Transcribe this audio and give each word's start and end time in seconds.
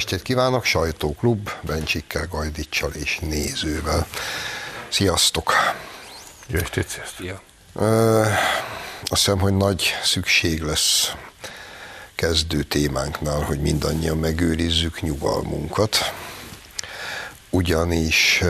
estét 0.00 0.22
kívánok, 0.22 0.64
sajtóklub, 0.64 1.50
Bencsikkel, 1.62 2.26
Gajdicsal 2.30 2.90
és 2.92 3.18
nézővel. 3.18 4.06
Sziasztok! 4.88 5.52
Jó 6.46 6.58
estét, 6.58 6.88
sziasztok! 6.88 7.26
Ja. 7.26 7.42
Ö, 7.74 8.20
azt 9.02 9.24
hiszem, 9.24 9.38
hogy 9.38 9.56
nagy 9.56 9.94
szükség 10.02 10.62
lesz 10.62 11.12
kezdő 12.14 12.62
témánknál, 12.62 13.40
hogy 13.40 13.60
mindannyian 13.60 14.18
megőrizzük 14.18 15.00
nyugalmunkat, 15.00 16.12
ugyanis 17.50 18.42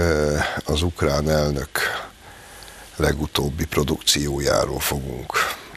az 0.64 0.82
ukrán 0.82 1.30
elnök 1.30 1.70
legutóbbi 2.96 3.66
produkciójáról 3.66 4.80
fogunk 4.80 5.32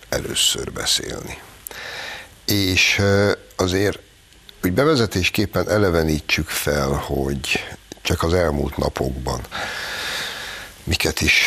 először 0.10 0.72
beszélni. 0.72 1.42
És 2.46 3.02
azért 3.56 4.00
úgy 4.64 4.74
bevezetésképpen 4.74 5.70
elevenítsük 5.70 6.48
fel, 6.48 6.90
hogy 6.90 7.76
csak 8.02 8.24
az 8.24 8.34
elmúlt 8.34 8.78
napokban 8.78 9.42
miket 10.84 11.22
is 11.22 11.44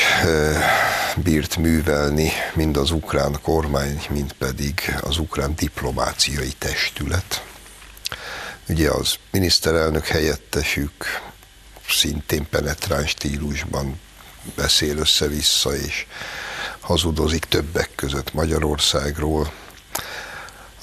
bírt 1.16 1.56
művelni 1.56 2.32
mind 2.54 2.76
az 2.76 2.90
ukrán 2.90 3.38
kormány, 3.42 4.06
mind 4.10 4.32
pedig 4.32 4.96
az 5.00 5.18
ukrán 5.18 5.54
diplomáciai 5.54 6.52
testület. 6.58 7.44
Ugye 8.68 8.90
az 8.90 9.14
miniszterelnök 9.30 10.06
helyettesük 10.06 11.04
szintén 11.88 12.46
penetráns 12.50 13.10
stílusban 13.10 14.00
beszél 14.56 14.98
össze-vissza, 14.98 15.76
és 15.76 16.06
hazudozik 16.80 17.44
többek 17.44 17.90
között 17.94 18.32
Magyarországról. 18.32 19.52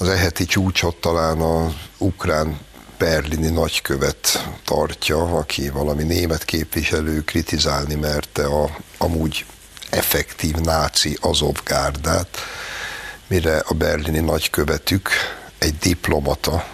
Az 0.03 0.09
eheti 0.09 0.45
csúcsot 0.45 0.95
talán 0.95 1.41
az 1.41 1.73
ukrán 1.97 2.59
berlini 2.97 3.49
nagykövet 3.49 4.49
tartja, 4.65 5.37
aki 5.37 5.69
valami 5.69 6.03
német 6.03 6.45
képviselő 6.45 7.21
kritizálni 7.21 7.95
merte 7.95 8.45
a 8.45 8.77
amúgy 8.97 9.45
effektív 9.89 10.55
náci 10.55 11.17
azovgárdát, 11.21 12.37
mire 13.27 13.57
a 13.57 13.73
berlini 13.73 14.19
nagykövetük, 14.19 15.09
egy 15.57 15.77
diplomata, 15.77 16.65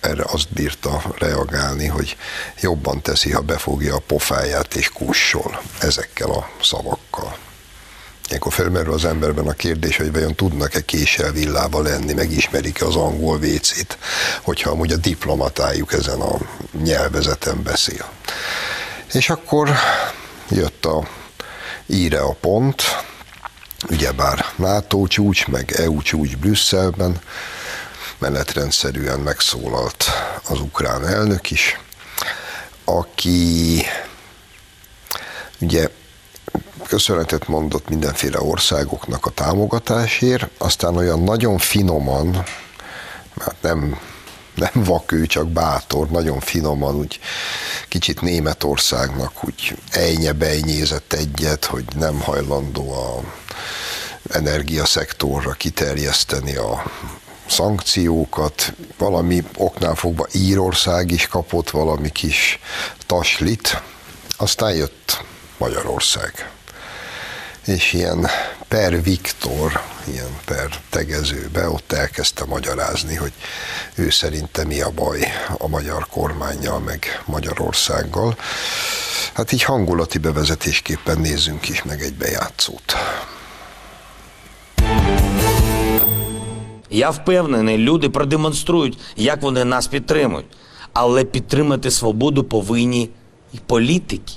erre 0.00 0.24
azt 0.26 0.52
bírta 0.52 1.02
reagálni, 1.18 1.86
hogy 1.86 2.16
jobban 2.60 3.02
teszi, 3.02 3.32
ha 3.32 3.40
befogja 3.40 3.94
a 3.94 4.02
pofáját 4.06 4.74
és 4.74 4.88
kussol 4.88 5.62
ezekkel 5.80 6.30
a 6.30 6.50
szavakkal. 6.62 7.36
Ilyenkor 8.28 8.52
felmerül 8.52 8.92
az 8.92 9.04
emberben 9.04 9.46
a 9.46 9.52
kérdés, 9.52 9.96
hogy 9.96 10.12
vajon 10.12 10.34
tudnak-e 10.34 10.80
késsel 10.80 11.32
villába 11.32 11.82
lenni, 11.82 12.12
megismerik-e 12.12 12.86
az 12.86 12.96
angol 12.96 13.38
vécét, 13.38 13.98
hogyha 14.42 14.70
amúgy 14.70 14.92
a 14.92 14.96
diplomatájuk 14.96 15.92
ezen 15.92 16.20
a 16.20 16.38
nyelvezeten 16.82 17.62
beszél. 17.62 18.10
És 19.12 19.30
akkor 19.30 19.70
jött 20.48 20.84
a 20.84 21.08
íre 21.86 22.20
a 22.20 22.36
pont, 22.40 22.82
ugyebár 23.90 24.46
NATO 24.56 25.06
csúcs, 25.06 25.46
meg 25.46 25.72
EU 25.72 26.02
csúcs 26.02 26.36
Brüsszelben, 26.36 27.20
menetrendszerűen 28.18 29.20
megszólalt 29.20 30.04
az 30.48 30.60
ukrán 30.60 31.06
elnök 31.06 31.50
is, 31.50 31.78
aki 32.84 33.82
ugye 35.60 35.88
köszönetet 36.82 37.48
mondott 37.48 37.88
mindenféle 37.88 38.40
országoknak 38.40 39.26
a 39.26 39.30
támogatásért, 39.30 40.48
aztán 40.58 40.96
olyan 40.96 41.22
nagyon 41.22 41.58
finoman, 41.58 42.44
hát 43.40 43.56
nem, 43.60 43.98
nem 44.54 44.70
vakő, 44.74 45.26
csak 45.26 45.48
bátor, 45.48 46.08
nagyon 46.08 46.40
finoman, 46.40 46.94
úgy 46.94 47.20
kicsit 47.88 48.20
Németországnak 48.20 49.44
úgy 49.44 49.76
ejnye 49.90 50.32
bejnyézett 50.32 51.12
egyet, 51.12 51.64
hogy 51.64 51.84
nem 51.98 52.20
hajlandó 52.20 52.92
a 52.92 53.20
energiaszektorra 54.30 55.52
kiterjeszteni 55.52 56.56
a 56.56 56.82
szankciókat, 57.46 58.72
valami 58.98 59.44
oknál 59.56 59.94
fogva 59.94 60.26
Írország 60.32 61.10
is 61.10 61.26
kapott 61.26 61.70
valami 61.70 62.10
kis 62.10 62.58
taslit, 63.06 63.82
aztán 64.36 64.74
jött 64.74 65.24
Magyarország 65.58 66.50
és 67.65 67.93
ilyen 67.93 68.27
per 68.67 69.01
Viktor, 69.03 69.81
ilyen 70.07 70.37
per 70.45 70.69
tegezőbe 70.89 71.69
ott 71.69 71.91
elkezdte 71.91 72.45
magyarázni, 72.45 73.15
hogy 73.15 73.33
ő 73.95 74.09
szerinte 74.09 74.65
mi 74.65 74.81
a 74.81 74.89
baj 74.89 75.27
a 75.57 75.67
magyar 75.67 76.07
kormányjal, 76.11 76.79
meg 76.79 77.21
Magyarországgal. 77.25 78.37
Hát 79.33 79.51
így 79.51 79.63
hangulati 79.63 80.17
bevezetésképpen 80.17 81.19
nézzünk 81.19 81.69
is 81.69 81.83
meg 81.83 82.01
egy 82.01 82.13
bejátszót. 82.13 82.93
Я 86.89 87.11
впевнений, 87.11 87.77
люди 87.77 88.09
продемонструють, 88.09 88.97
як 89.15 89.41
вони 89.41 89.63
нас 89.63 89.87
підтримують. 89.87 90.45
Але 90.93 91.23
підтримати 91.23 91.91
свободу 91.91 92.43
повинні 92.43 93.09
і 93.53 93.57
політики. 93.65 94.33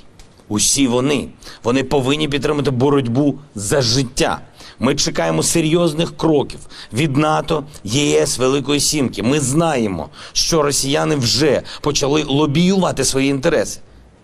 Усі 0.48 0.86
вони. 0.86 1.28
Вони 1.64 1.84
повинні 1.84 2.28
підтримати 2.28 2.70
боротьбу 2.70 3.38
за 3.54 3.82
життя. 3.82 4.40
Ми 4.78 4.94
чекаємо 4.94 5.42
серйозних 5.42 6.16
кроків 6.16 6.60
від 6.92 7.16
НАТО, 7.16 7.64
ЄС, 7.84 8.38
Великої 8.38 8.80
Сімки. 8.80 9.22
Ми 9.22 9.40
знаємо, 9.40 10.08
що 10.32 10.62
росіяни 10.62 11.16
вже 11.16 11.62
почали 11.80 12.24
лобіювати 12.24 13.04
свої 13.04 13.28
інтереси. 13.28 13.80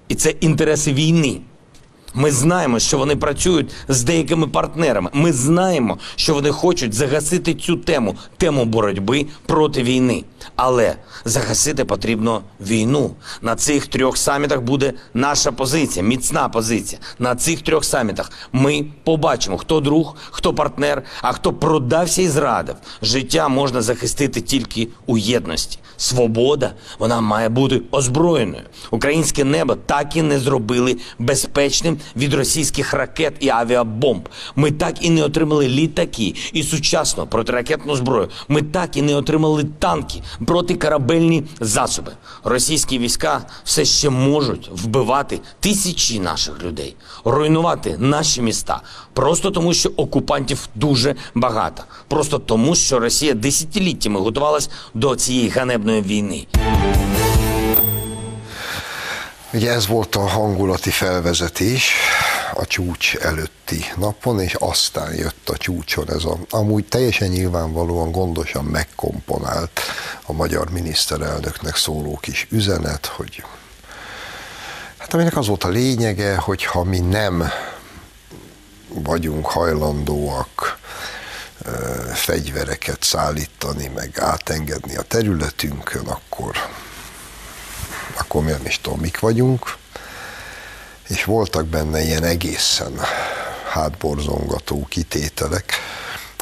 І 0.09 0.15
це 0.15 0.31
інтереси 0.31 0.93
війни. 0.93 1.41
Ми 2.15 2.31
знаємо, 2.31 2.78
що 2.78 2.99
вони 2.99 3.17
працюють 3.17 3.71
з 3.89 4.03
деякими 4.03 4.47
партнерами. 4.47 5.11
Ми 5.12 5.33
знаємо, 5.33 5.99
що 6.17 6.34
вони 6.34 6.50
хочуть 6.50 6.95
загасити 6.95 7.55
цю 7.55 7.77
тему, 7.77 8.17
тему 8.37 8.65
боротьби 8.65 9.27
проти 9.47 9.83
війни. 9.83 10.25
Але 10.56 10.97
загасити 11.25 11.84
потрібно 11.84 12.43
війну. 12.61 13.11
На 13.43 13.56
цих 13.56 13.87
трьох 13.87 14.17
самітах 14.17 14.61
буде 14.61 14.93
наша 15.15 15.53
позиція, 15.53 16.05
міцна 16.05 16.49
позиція. 16.49 17.00
На 17.19 17.37
цих 17.37 17.62
трьох 17.62 17.84
самітах 17.84 18.31
ми 18.53 18.84
побачимо, 19.05 19.59
хто 19.59 19.81
друг, 19.81 20.17
хто 20.31 20.55
партнер, 20.55 21.03
а 21.23 21.33
хто 21.33 21.53
продався 21.53 22.23
і 22.23 22.29
зрадив. 22.29 22.75
Життя 23.03 23.49
можна 23.49 23.83
захистити 23.83 24.41
тільки 24.41 24.89
у 25.06 25.19
єдності. 25.19 25.79
Свобода 25.97 26.73
вона 26.99 27.21
має 27.21 27.49
бути 27.49 27.83
озброєною. 27.91 28.62
Українське 28.91 29.44
небо 29.44 29.75
так 29.87 30.17
і 30.17 30.23
не 30.23 30.39
зробили 30.39 30.97
безпечним 31.19 31.99
від 32.16 32.34
російських 32.34 32.94
ракет 32.94 33.34
і 33.40 33.48
авіабомб. 33.48 34.28
Ми 34.56 34.70
так 34.70 35.04
і 35.04 35.10
не 35.10 35.22
отримали 35.22 35.68
літаки 35.68 36.34
і 36.52 36.62
сучасну 36.62 37.26
протиракетну 37.26 37.96
зброю. 37.96 38.28
Ми 38.48 38.62
так 38.62 38.96
і 38.96 39.02
не 39.02 39.16
отримали 39.16 39.64
танки, 39.78 40.22
протикорабельні 40.46 41.44
засоби. 41.60 42.12
Російські 42.44 42.98
війська 42.98 43.42
все 43.64 43.84
ще 43.84 44.10
можуть 44.10 44.70
вбивати 44.72 45.40
тисячі 45.60 46.20
наших 46.20 46.62
людей, 46.64 46.96
руйнувати 47.25 47.96
наші 47.99 48.43
міста, 48.43 48.81
просто 49.12 49.50
тому, 49.50 49.75
що 49.75 49.90
окупантів 49.96 50.69
дуже 50.75 51.14
багато, 51.34 51.82
просто 52.08 52.38
тому, 52.38 52.75
що 52.75 52.98
Росія 52.98 53.34
десятиліттями 53.34 54.20
готувалась 54.20 54.70
до 54.94 55.16
цієї 55.16 55.48
ганебної 55.48 56.02
війни. 56.02 56.46
Ugye 59.54 59.72
ez 59.72 59.87
volt 59.87 60.14
a 60.14 60.28
hangulati 60.28 60.90
felvezetés 60.90 61.93
a 62.54 62.66
csúcs 62.66 63.14
előtti 63.16 63.84
napon, 63.96 64.40
és 64.40 64.54
aztán 64.54 65.14
jött 65.14 65.49
a 65.49 65.56
csúcson 65.56 66.10
ez 66.10 66.25
a 66.25 66.37
amúgy 66.50 66.84
teljesen 66.84 67.28
nyilvánvalóan 67.28 68.10
gondosan 68.10 68.64
megkomponált 68.64 69.81
a 70.26 70.32
magyar 70.32 70.70
miniszterelnöknek 70.70 71.76
szóló 71.76 72.19
kis 72.20 72.46
üzenet, 72.50 73.06
hogy 73.06 73.44
hát 74.99 75.14
aminek 75.14 75.37
az 75.37 75.46
volt 75.46 75.64
a 75.64 75.69
lényege, 75.69 76.37
hogy 76.37 76.64
ha 76.64 76.84
mi 76.84 76.98
nem 76.98 77.50
vagyunk 78.88 79.46
hajlandóak 79.46 80.78
fegyvereket 82.12 83.02
szállítani, 83.02 83.90
meg 83.94 84.19
átengedni 84.19 84.96
a 84.96 85.02
területünkön, 85.02 86.06
akkor 86.06 86.56
akkor 88.22 88.44
nem 88.44 88.66
is 88.66 88.80
tudom, 88.80 88.98
mik 89.00 89.19
vagyunk, 89.19 89.76
és 91.08 91.24
voltak 91.24 91.66
benne 91.66 92.02
ilyen 92.02 92.24
egészen 92.24 93.00
hátborzongató 93.70 94.86
kitételek. 94.88 95.72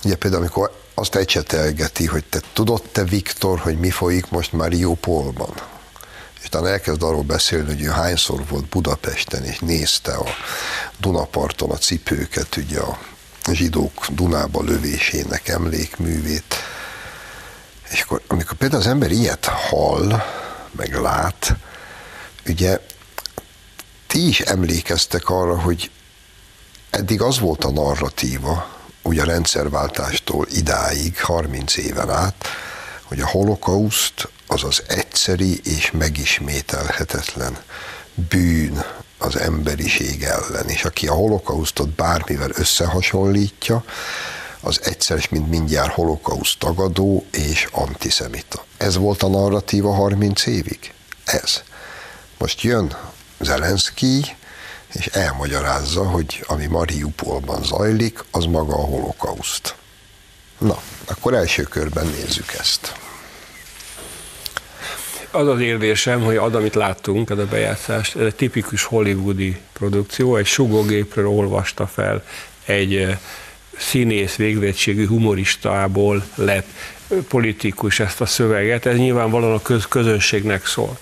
Ugye 0.05 0.17
például, 0.17 0.43
amikor 0.43 0.79
azt 0.95 1.15
ecsetelgeti, 1.15 2.07
hogy 2.07 2.25
te 2.25 2.41
tudod 2.53 2.83
te, 2.83 3.05
Viktor, 3.05 3.59
hogy 3.59 3.79
mi 3.79 3.91
folyik 3.91 4.31
most 4.31 4.53
Mariupolban? 4.53 5.55
És 6.41 6.47
utána 6.47 6.69
elkezd 6.69 7.03
arról 7.03 7.23
beszélni, 7.23 7.67
hogy 7.67 7.83
ő 7.83 7.89
hányszor 7.89 8.45
volt 8.49 8.67
Budapesten, 8.67 9.45
és 9.45 9.59
nézte 9.59 10.13
a 10.13 10.27
Dunaparton 10.99 11.71
a 11.71 11.79
cipőket, 11.79 12.57
ugye 12.57 12.81
a 12.81 12.99
zsidók 13.53 14.07
Dunába 14.11 14.63
lövésének 14.63 15.49
emlékművét. 15.49 16.55
És 17.91 18.01
akkor, 18.01 18.23
amikor 18.27 18.57
például 18.57 18.81
az 18.81 18.89
ember 18.89 19.11
ilyet 19.11 19.45
hall, 19.45 20.23
meg 20.71 20.95
lát. 20.95 21.57
Ugye 22.47 22.81
ti 24.07 24.29
is 24.29 24.41
emlékeztek 24.41 25.29
arra, 25.29 25.61
hogy 25.61 25.91
eddig 26.91 27.21
az 27.21 27.39
volt 27.39 27.65
a 27.65 27.71
narratíva, 27.71 28.79
ugye 29.03 29.23
a 29.23 29.25
rendszerváltástól 29.25 30.47
idáig, 30.51 31.21
30 31.21 31.77
éven 31.77 32.11
át, 32.11 32.47
hogy 33.03 33.21
a 33.21 33.27
holokauszt 33.27 34.29
az 34.47 34.65
az 34.65 34.83
egyszeri 34.87 35.61
és 35.65 35.91
megismételhetetlen 35.91 37.59
bűn 38.15 38.85
az 39.19 39.37
emberiség 39.37 40.23
ellen, 40.23 40.69
és 40.69 40.85
aki 40.85 41.07
a 41.07 41.15
holokausztot 41.15 41.89
bármivel 41.89 42.51
összehasonlítja, 42.55 43.85
az 44.61 44.81
egyszer 44.85 45.17
és 45.17 45.29
mind 45.29 45.49
mindjárt 45.49 45.93
holokauszt 45.93 46.59
tagadó 46.59 47.27
és 47.31 47.69
antiszemita. 47.71 48.65
Ez 48.77 48.97
volt 48.97 49.23
a 49.23 49.29
narratíva 49.29 49.95
30 49.95 50.47
évig? 50.47 50.93
Ez. 51.25 51.63
Most 52.41 52.63
jön 52.63 52.97
Zelenszky, 53.39 54.21
és 54.93 55.07
elmagyarázza, 55.07 56.09
hogy 56.09 56.45
ami 56.47 56.67
Mariupolban 56.67 57.63
zajlik, 57.63 58.25
az 58.31 58.45
maga 58.45 58.73
a 58.73 58.85
holokauszt. 58.85 59.75
Na, 60.59 60.83
akkor 61.05 61.35
első 61.35 61.63
körben 61.63 62.07
nézzük 62.07 62.53
ezt. 62.59 62.95
Az 65.31 65.49
az 65.49 65.61
érzésem, 65.61 66.21
hogy 66.21 66.37
az, 66.37 66.55
amit 66.55 66.75
láttunk, 66.75 67.31
ez 67.31 67.39
a 67.39 67.47
bejátszás, 67.47 68.15
ez 68.15 68.27
egy 68.27 68.35
tipikus 68.35 68.83
hollywoodi 68.83 69.61
produkció, 69.73 70.37
egy 70.37 70.47
sugógépről 70.47 71.27
olvasta 71.27 71.87
fel 71.87 72.25
egy 72.65 72.97
eh, 72.97 73.19
színész 73.79 74.37
végzettségű 74.37 75.07
humoristából 75.07 76.25
lett 76.35 76.69
politikus 77.29 78.01
ezt 78.01 78.21
a 78.21 78.27
szöveget, 78.27 78.87
ez 78.87 78.97
nyilvánvalóan 78.97 79.55
a 79.55 79.63
köz- 79.63 79.89
közönségnek 79.89 80.67
szól. 80.67 80.99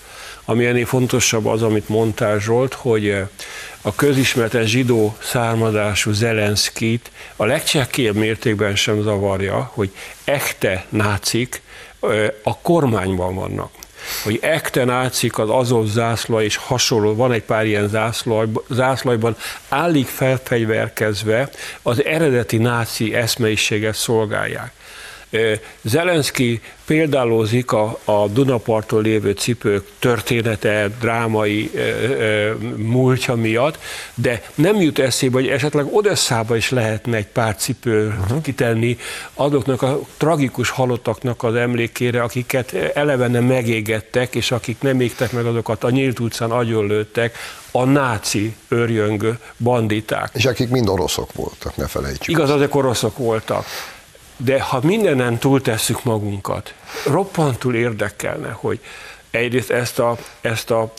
Ami 0.49 0.65
ennél 0.65 0.85
fontosabb 0.85 1.45
az, 1.45 1.61
amit 1.61 1.89
mondtál 1.89 2.39
Zsolt, 2.39 2.73
hogy 2.73 3.07
eh, 3.07 3.27
a 3.81 3.95
közismertes 3.95 4.69
zsidó 4.69 5.15
származású 5.21 6.11
Zelenszkit 6.11 7.11
a 7.35 7.45
legcsekélyebb 7.45 8.15
mértékben 8.15 8.75
sem 8.75 9.01
zavarja, 9.01 9.71
hogy 9.73 9.91
ekte 10.23 10.85
nácik 10.89 11.61
eh, 11.99 12.27
a 12.43 12.57
kormányban 12.57 13.35
vannak 13.35 13.71
hogy 14.23 14.39
ekte 14.41 14.83
nácik 14.83 15.37
az 15.37 15.49
Azov 15.49 15.85
zászló 15.85 16.39
és 16.39 16.55
hasonló, 16.55 17.15
van 17.15 17.31
egy 17.31 17.43
pár 17.43 17.65
ilyen 17.65 17.87
zászlaj, 17.87 18.45
zászlajban 18.69 19.35
állik 19.69 20.07
felfegyverkezve 20.07 21.49
az 21.81 22.03
eredeti 22.05 22.57
náci 22.57 23.15
eszmeiséget 23.15 23.95
szolgálják. 23.95 24.71
Zelenszky 25.81 26.61
példálózik 26.85 27.71
a, 27.71 27.99
a 28.03 28.27
Dunaparton 28.27 29.01
lévő 29.01 29.31
cipők 29.31 29.87
története, 29.99 30.89
drámai 30.99 31.71
múltja 32.75 33.35
miatt, 33.35 33.79
de 34.15 34.43
nem 34.55 34.81
jut 34.81 34.99
eszébe, 34.99 35.33
hogy 35.33 35.47
esetleg 35.47 35.85
Odesszába 35.93 36.55
is 36.55 36.69
lehetne 36.69 37.17
egy 37.17 37.27
pár 37.27 37.55
cipő 37.55 38.07
uh-huh. 38.07 38.41
kitenni 38.41 38.97
azoknak 39.33 39.81
a 39.81 39.99
tragikus 40.17 40.69
halottaknak 40.69 41.43
az 41.43 41.55
emlékére, 41.55 42.21
akiket 42.21 42.73
elevene 42.73 43.39
megégettek, 43.39 44.35
és 44.35 44.51
akik 44.51 44.81
nem 44.81 45.01
égtek 45.01 45.31
meg 45.31 45.45
azokat 45.45 45.83
a 45.83 45.89
nyílt 45.89 46.19
utcán 46.19 46.51
agyonlőttek, 46.51 47.37
a 47.71 47.83
náci 47.83 48.55
őrjöngő 48.67 49.39
banditák. 49.57 50.29
És 50.33 50.45
akik 50.45 50.69
mind 50.69 50.89
oroszok 50.89 51.33
voltak, 51.33 51.75
ne 51.75 51.87
felejtsük. 51.87 52.27
Igaz, 52.27 52.49
azok 52.49 52.75
oroszok 52.75 53.17
voltak. 53.17 53.65
De 54.43 54.61
ha 54.61 54.79
mindenen 54.83 55.37
túltesszük 55.37 56.03
magunkat, 56.03 56.73
roppantul 57.05 57.75
érdekelne, 57.75 58.49
hogy 58.51 58.79
egyrészt 59.31 59.69
ezt 59.69 59.99
a, 59.99 60.17
ezt 60.41 60.71
a 60.71 60.93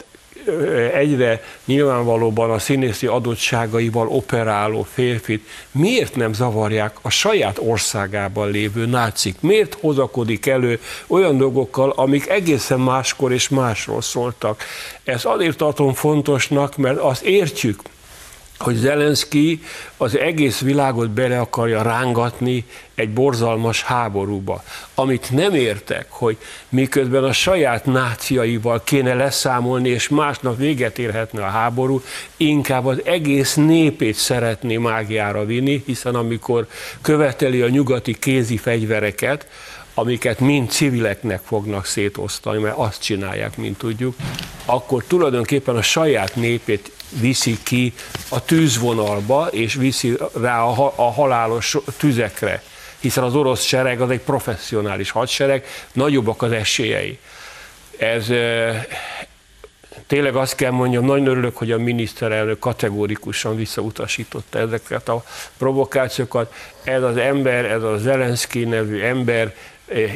egyre 0.92 1.42
nyilvánvalóban 1.64 2.50
a 2.50 2.58
színészi 2.58 3.06
adottságaival 3.06 4.08
operáló 4.08 4.86
férfit 4.92 5.46
miért 5.70 6.16
nem 6.16 6.32
zavarják 6.32 6.96
a 7.02 7.10
saját 7.10 7.58
országában 7.58 8.50
lévő 8.50 8.86
nácik? 8.86 9.36
Miért 9.40 9.76
hozakodik 9.80 10.46
elő 10.46 10.80
olyan 11.06 11.36
dolgokkal, 11.36 11.90
amik 11.90 12.28
egészen 12.28 12.80
máskor 12.80 13.32
és 13.32 13.48
másról 13.48 14.02
szóltak? 14.02 14.62
Ez 15.04 15.24
azért 15.24 15.56
tartom 15.56 15.94
fontosnak, 15.94 16.76
mert 16.76 16.98
azt 16.98 17.22
értjük, 17.22 17.82
hogy 18.60 18.76
Zelenszky 18.76 19.62
az 19.96 20.18
egész 20.18 20.60
világot 20.60 21.10
bele 21.10 21.40
akarja 21.40 21.82
rángatni 21.82 22.64
egy 22.94 23.10
borzalmas 23.10 23.82
háborúba. 23.82 24.62
Amit 24.94 25.30
nem 25.30 25.54
értek, 25.54 26.06
hogy 26.08 26.36
miközben 26.68 27.24
a 27.24 27.32
saját 27.32 27.84
náciaival 27.84 28.82
kéne 28.84 29.14
leszámolni, 29.14 29.88
és 29.88 30.08
másnap 30.08 30.56
véget 30.56 30.98
érhetne 30.98 31.44
a 31.44 31.48
háború, 31.48 32.02
inkább 32.36 32.86
az 32.86 33.00
egész 33.04 33.54
népét 33.54 34.14
szeretné 34.14 34.76
mágiára 34.76 35.44
vinni, 35.44 35.82
hiszen 35.86 36.14
amikor 36.14 36.66
követeli 37.00 37.60
a 37.60 37.68
nyugati 37.68 38.18
kézi 38.18 38.56
fegyvereket, 38.56 39.46
amiket 39.94 40.40
mind 40.40 40.70
civileknek 40.70 41.40
fognak 41.44 41.86
szétosztani, 41.86 42.58
mert 42.58 42.76
azt 42.76 43.02
csinálják, 43.02 43.56
mint 43.56 43.78
tudjuk, 43.78 44.14
akkor 44.64 45.04
tulajdonképpen 45.06 45.76
a 45.76 45.82
saját 45.82 46.36
népét 46.36 46.90
viszi 47.10 47.58
ki 47.62 47.94
a 48.28 48.44
tűzvonalba, 48.44 49.46
és 49.46 49.74
viszi 49.74 50.16
rá 50.40 50.62
a, 50.62 50.92
a 50.96 51.12
halálos 51.12 51.76
tüzekre, 51.96 52.62
hiszen 53.00 53.24
az 53.24 53.34
orosz 53.34 53.62
sereg 53.62 54.00
az 54.00 54.10
egy 54.10 54.20
professzionális 54.20 55.10
hadsereg, 55.10 55.64
nagyobbak 55.92 56.42
az 56.42 56.52
esélyei. 56.52 57.18
Ez 57.98 58.26
tényleg 60.06 60.36
azt 60.36 60.54
kell 60.54 60.70
mondjam, 60.70 61.04
nagyon 61.04 61.26
örülök, 61.26 61.56
hogy 61.56 61.72
a 61.72 61.78
miniszterelnök 61.78 62.58
kategórikusan 62.58 63.56
visszautasította 63.56 64.58
ezeket 64.58 65.08
a 65.08 65.24
provokációkat. 65.58 66.54
Ez 66.84 67.02
az 67.02 67.16
ember, 67.16 67.64
ez 67.64 67.82
a 67.82 67.98
Zelenszky 67.98 68.64
nevű 68.64 69.00
ember 69.00 69.54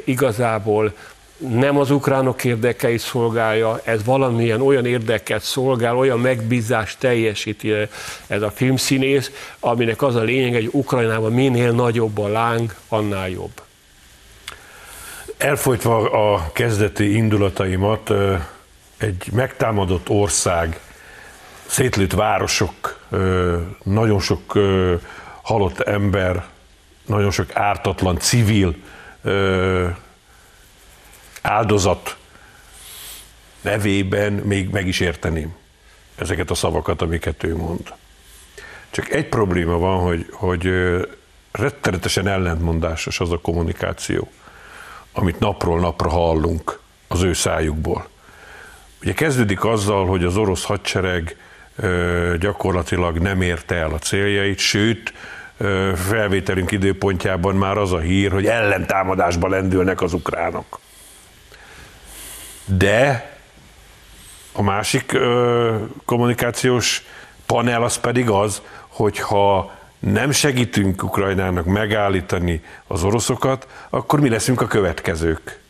igazából 0.05 0.95
nem 1.37 1.79
az 1.79 1.91
ukránok 1.91 2.45
érdekeit 2.45 3.01
szolgálja, 3.01 3.81
ez 3.85 4.05
valamilyen 4.05 4.61
olyan 4.61 4.87
érdeket 4.87 5.43
szolgál, 5.43 5.97
olyan 5.97 6.21
megbízást 6.21 6.99
teljesíti 6.99 7.73
ez 8.27 8.43
a 8.43 8.51
filmszínész, 8.51 9.31
aminek 9.61 10.03
az 10.03 10.15
a 10.15 10.23
lényeg, 10.23 10.53
hogy 10.53 10.69
Ukrajnában 10.73 11.33
minél 11.33 11.73
nagyobb 11.73 12.19
a 12.19 12.29
láng, 12.29 12.75
annál 12.89 13.29
jobb. 13.29 13.63
Elfolytva 15.37 16.11
a 16.11 16.51
kezdeti 16.53 17.17
indulataimat, 17.17 18.13
egy 18.97 19.29
megtámadott 19.33 20.09
ország, 20.09 20.81
szétlőtt 21.67 22.13
városok, 22.13 22.99
nagyon 23.83 24.21
sok 24.21 24.59
halott 25.43 25.81
ember, 25.81 26.45
nagyon 27.07 27.31
sok 27.31 27.47
ártatlan 27.57 28.19
civil 28.19 28.75
áldozat 31.45 32.17
nevében 33.61 34.33
még 34.33 34.69
meg 34.71 34.87
is 34.87 35.01
érteném 35.01 35.55
ezeket 36.15 36.51
a 36.51 36.55
szavakat, 36.55 37.03
amiket 37.03 37.43
ő 37.43 37.57
mond. 37.57 37.93
Csak 38.91 39.11
egy 39.11 39.29
probléma 39.29 39.79
van, 39.79 39.99
hogy, 39.99 40.27
hogy 40.31 40.71
rettenetesen 41.53 42.27
ellentmondásos 42.27 43.21
az 43.21 43.33
a 43.33 43.39
kommunikáció, 43.39 44.31
amit 45.13 45.39
napról 45.39 45.81
napra 45.81 46.09
hallunk 46.09 46.81
az 47.09 47.23
ő 47.23 47.33
szájukból. 47.33 48.09
Ugye 49.03 49.13
kezdődik 49.13 49.65
azzal, 49.65 50.07
hogy 50.07 50.25
az 50.25 50.37
orosz 50.37 50.65
hadsereg 50.65 51.37
gyakorlatilag 52.39 53.19
nem 53.19 53.41
érte 53.41 53.75
el 53.75 53.93
a 53.93 53.99
céljait, 53.99 54.59
sőt, 54.59 55.13
felvételünk 55.95 56.71
időpontjában 56.71 57.57
már 57.57 57.77
az 57.77 57.93
a 57.93 57.99
hír, 57.99 58.33
hogy 58.33 58.47
ellentámadásba 58.47 59.49
lendülnek 59.49 60.03
az 60.03 60.13
ukránok. 60.13 60.81
De 62.65 63.33
a 64.53 64.63
másik 64.63 65.13
ö, 65.13 65.77
kommunikációs 66.05 67.05
panel 67.47 67.83
az 67.83 67.97
pedig 67.97 68.29
az, 68.29 68.63
hogyha 68.89 69.73
nem 69.99 70.31
segítünk 70.31 71.03
Ukrajnának 71.03 71.65
megállítani 71.65 72.63
az 72.87 73.05
oroszokat, 73.05 73.67
akkor 73.91 74.21
mi 74.21 74.29
leszünk 74.29 74.61
a 74.61 74.67
következők? 74.67 75.61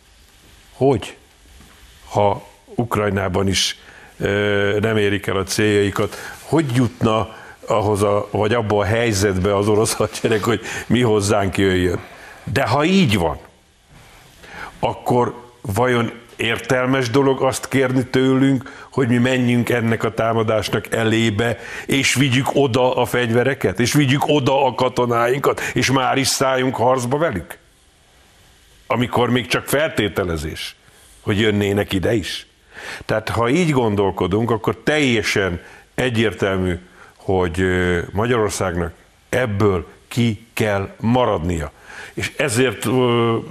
Hogy? 0.72 1.16
Ha 2.08 2.48
Ukrajnában 2.74 3.48
is 3.48 3.78
ö, 4.18 4.78
nem 4.80 4.96
érik 4.96 5.26
el 5.26 5.36
a 5.36 5.42
céljaikat, 5.42 6.16
hogy 6.42 6.74
jutna 6.74 7.36
ahhoz 7.66 8.02
a, 8.02 8.28
vagy 8.30 8.54
abba 8.54 8.78
a 8.78 8.84
helyzetbe 8.84 9.56
az 9.56 9.68
orosz 9.68 9.94
hadsereg, 9.94 10.42
hogy 10.42 10.60
mi 10.86 11.00
hozzánk 11.00 11.58
jöjjön. 11.58 12.00
De 12.44 12.66
ha 12.66 12.84
így 12.84 13.18
van, 13.18 13.38
akkor 14.78 15.34
vajon 15.60 16.12
értelmes 16.36 17.10
dolog 17.10 17.42
azt 17.42 17.68
kérni 17.68 18.06
tőlünk, 18.06 18.86
hogy 18.90 19.08
mi 19.08 19.18
menjünk 19.18 19.68
ennek 19.68 20.04
a 20.04 20.14
támadásnak 20.14 20.92
elébe, 20.92 21.58
és 21.86 22.14
vigyük 22.14 22.46
oda 22.52 22.96
a 22.96 23.04
fegyvereket, 23.04 23.80
és 23.80 23.92
vigyük 23.92 24.22
oda 24.26 24.66
a 24.66 24.74
katonáinkat, 24.74 25.60
és 25.60 25.90
már 25.90 26.16
is 26.18 26.26
szálljunk 26.26 26.76
harcba 26.76 27.18
velük? 27.18 27.58
Amikor 28.86 29.30
még 29.30 29.46
csak 29.46 29.66
feltételezés, 29.66 30.76
hogy 31.20 31.40
jönnének 31.40 31.92
ide 31.92 32.14
is. 32.14 32.46
Tehát 33.04 33.28
ha 33.28 33.48
így 33.48 33.70
gondolkodunk, 33.70 34.50
akkor 34.50 34.76
teljesen 34.84 35.60
egyértelmű, 35.94 36.78
hogy 37.16 37.64
Magyarországnak 38.12 38.92
ebből 39.28 39.86
ki 40.08 40.46
kell 40.52 40.94
maradnia. 41.00 41.72
És 42.14 42.32
ezért 42.36 42.86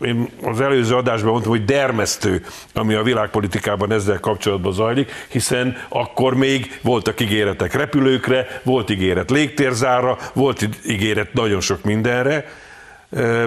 én 0.04 0.30
az 0.44 0.62
előző 0.62 0.96
adásban 0.96 1.32
mondtam, 1.32 1.52
hogy 1.52 1.66
dermesztő, 1.66 2.46
ami 2.74 2.94
a 2.94 3.04
világpolitikában 3.04 3.92
ezzel 3.92 4.20
kapcsolatban 4.20 4.74
zajlik, 4.74 5.12
hiszen 5.28 5.78
akkor 5.90 6.36
még 6.36 6.80
voltak 6.82 7.20
ígéretek 7.22 7.74
repülőkre, 7.74 8.62
volt 8.64 8.90
ígéret 8.90 9.30
légtérzára, 9.30 10.18
volt 10.34 10.70
ígéret 10.86 11.34
nagyon 11.34 11.62
sok 11.62 11.84
mindenre, 11.84 12.46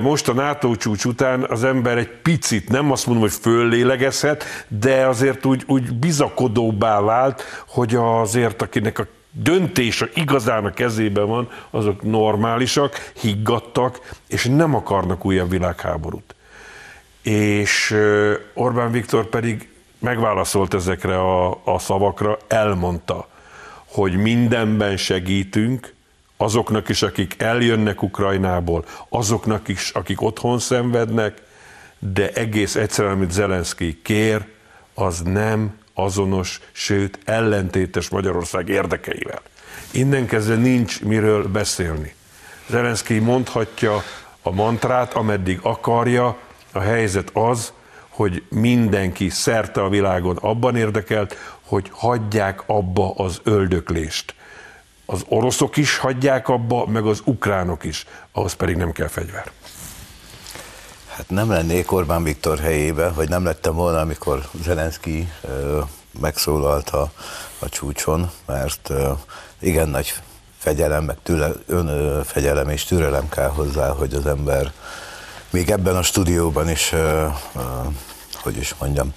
most 0.02 0.28
a 0.28 0.32
NATO 0.32 0.76
csúcs 0.76 1.04
után 1.04 1.44
az 1.49 1.64
ember 1.64 1.99
egy 1.99 2.11
picit, 2.23 2.68
nem 2.68 2.92
azt 2.92 3.06
mondom, 3.06 3.25
hogy 3.25 3.38
föllélegezhet, 3.40 4.44
de 4.68 5.06
azért 5.06 5.44
úgy, 5.44 5.62
úgy 5.66 5.94
bizakodóbbá 5.94 7.00
vált, 7.00 7.42
hogy 7.68 7.94
azért 7.94 8.62
akinek 8.62 8.99
a 8.99 9.06
döntése 9.42 10.08
igazán 10.14 10.64
a 10.64 10.70
kezében 10.70 11.26
van, 11.26 11.48
azok 11.70 12.02
normálisak, 12.02 13.12
higgadtak, 13.20 14.14
és 14.28 14.44
nem 14.44 14.74
akarnak 14.74 15.24
újabb 15.24 15.50
világháborút. 15.50 16.34
És 17.22 17.96
Orbán 18.54 18.90
Viktor 18.90 19.26
pedig 19.26 19.68
megválaszolt 19.98 20.74
ezekre 20.74 21.18
a, 21.18 21.60
a 21.64 21.78
szavakra, 21.78 22.38
elmondta, 22.48 23.28
hogy 23.86 24.16
mindenben 24.16 24.96
segítünk, 24.96 25.94
azoknak 26.36 26.88
is, 26.88 27.02
akik 27.02 27.34
eljönnek 27.38 28.02
Ukrajnából, 28.02 28.84
azoknak 29.08 29.68
is, 29.68 29.90
akik 29.90 30.22
otthon 30.22 30.58
szenvednek, 30.58 31.42
de 31.98 32.30
egész 32.30 32.74
egyszerűen, 32.74 33.14
amit 33.14 33.30
Zelenszky 33.30 34.00
kér, 34.02 34.44
az 34.94 35.20
nem 35.20 35.78
azonos, 35.98 36.60
sőt 36.72 37.18
ellentétes 37.24 38.08
Magyarország 38.08 38.68
érdekeivel. 38.68 39.40
Innen 39.90 40.26
kezdve 40.26 40.54
nincs 40.54 41.02
miről 41.02 41.48
beszélni. 41.48 42.14
Zelenszky 42.68 43.18
mondhatja 43.18 44.02
a 44.42 44.50
mantrát, 44.50 45.14
ameddig 45.14 45.58
akarja, 45.62 46.38
a 46.72 46.80
helyzet 46.80 47.30
az, 47.32 47.72
hogy 48.08 48.42
mindenki 48.48 49.28
szerte 49.28 49.82
a 49.82 49.88
világon 49.88 50.36
abban 50.36 50.76
érdekelt, 50.76 51.36
hogy 51.60 51.88
hagyják 51.90 52.62
abba 52.66 53.14
az 53.14 53.40
öldöklést. 53.42 54.34
Az 55.06 55.24
oroszok 55.28 55.76
is 55.76 55.96
hagyják 55.96 56.48
abba, 56.48 56.86
meg 56.86 57.06
az 57.06 57.22
ukránok 57.24 57.84
is, 57.84 58.06
ahhoz 58.32 58.52
pedig 58.52 58.76
nem 58.76 58.92
kell 58.92 59.08
fegyver. 59.08 59.50
Hát 61.16 61.30
nem 61.30 61.50
lennék 61.50 61.92
Orbán 61.92 62.23
Viktor 62.23 62.58
helyébe, 62.58 63.08
vagy 63.08 63.28
nem 63.28 63.44
lettem 63.44 63.75
volna, 63.75 64.00
amikor 64.00 64.49
Zelenszky 64.62 65.28
megszólalt 66.20 66.90
a, 66.90 67.11
a 67.58 67.68
csúcson, 67.68 68.30
mert 68.46 68.92
igen 69.58 69.88
nagy 69.88 70.14
fegyelem, 70.58 71.04
meg 71.04 71.16
tüle, 71.23 71.50
önfegyelem 71.66 72.68
és 72.68 72.85
türelem 72.85 73.28
kell 73.28 73.49
hozzá, 73.49 73.88
hogy 73.88 74.14
az 74.14 74.26
ember 74.26 74.73
még 75.50 75.70
ebben 75.70 75.96
a 75.96 76.02
stúdióban 76.02 76.70
is, 76.70 76.94
hogy 78.42 78.56
is 78.56 78.75
mondjam, 78.80 79.12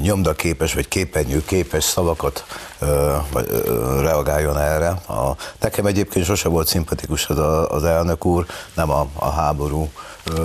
nyomdaképes 0.00 0.74
vagy 0.74 0.88
képernyő 0.88 1.44
képes 1.44 1.84
szavakat 1.84 2.44
reagáljon 4.00 4.58
erre. 4.58 4.88
A, 4.88 5.36
nekem 5.60 5.86
egyébként 5.86 6.24
sose 6.24 6.48
volt 6.48 6.66
szimpatikus 6.66 7.26
az, 7.26 7.38
a, 7.38 7.70
az 7.70 7.84
elnök 7.84 8.24
úr, 8.24 8.46
nem 8.74 8.90
a, 8.90 9.06
a 9.14 9.30
háború 9.30 9.90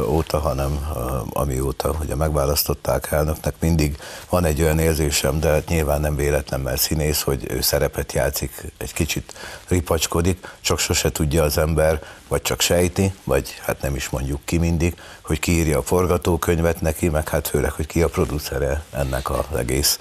óta, 0.08 0.40
hanem 0.40 0.88
amióta 1.34 1.96
ugye 2.02 2.16
megválasztották 2.16 3.12
elnöknek, 3.12 3.56
mindig 3.60 3.98
van 4.30 4.46
egy 4.46 4.62
olyan 4.62 4.80
érzésem, 4.80 5.40
de 5.40 5.64
nyilván 5.68 6.02
nem 6.02 6.16
véletlen, 6.16 6.60
mert 6.60 6.82
színész, 6.82 7.22
hogy 7.22 7.52
ő 7.52 7.62
szerepet 7.62 8.14
játszik, 8.14 8.74
egy 8.78 8.94
kicsit 8.94 9.34
ripacskodik, 9.68 10.56
csak 10.62 10.80
sose 10.80 11.12
tudja 11.12 11.44
az 11.44 11.58
ember, 11.58 12.02
vagy 12.28 12.42
csak 12.42 12.62
sejti, 12.62 13.14
vagy 13.24 13.56
hát 13.62 13.82
nem 13.82 13.96
is 13.96 14.10
mondjuk 14.10 14.40
ki 14.46 14.58
mindig, 14.58 14.96
hogy 15.22 15.40
ki 15.40 15.52
írja 15.52 15.78
a 15.78 15.84
forgatókönyvet 15.84 16.82
neki, 16.82 17.10
meg 17.10 17.30
hát 17.30 17.48
főleg, 17.48 17.72
hogy 17.72 17.88
ki 17.88 18.02
a 18.02 18.08
producere 18.08 18.84
ennek 18.92 19.30
az 19.30 19.58
egész 19.58 19.98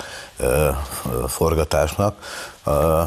forgatásnak. 1.28 2.16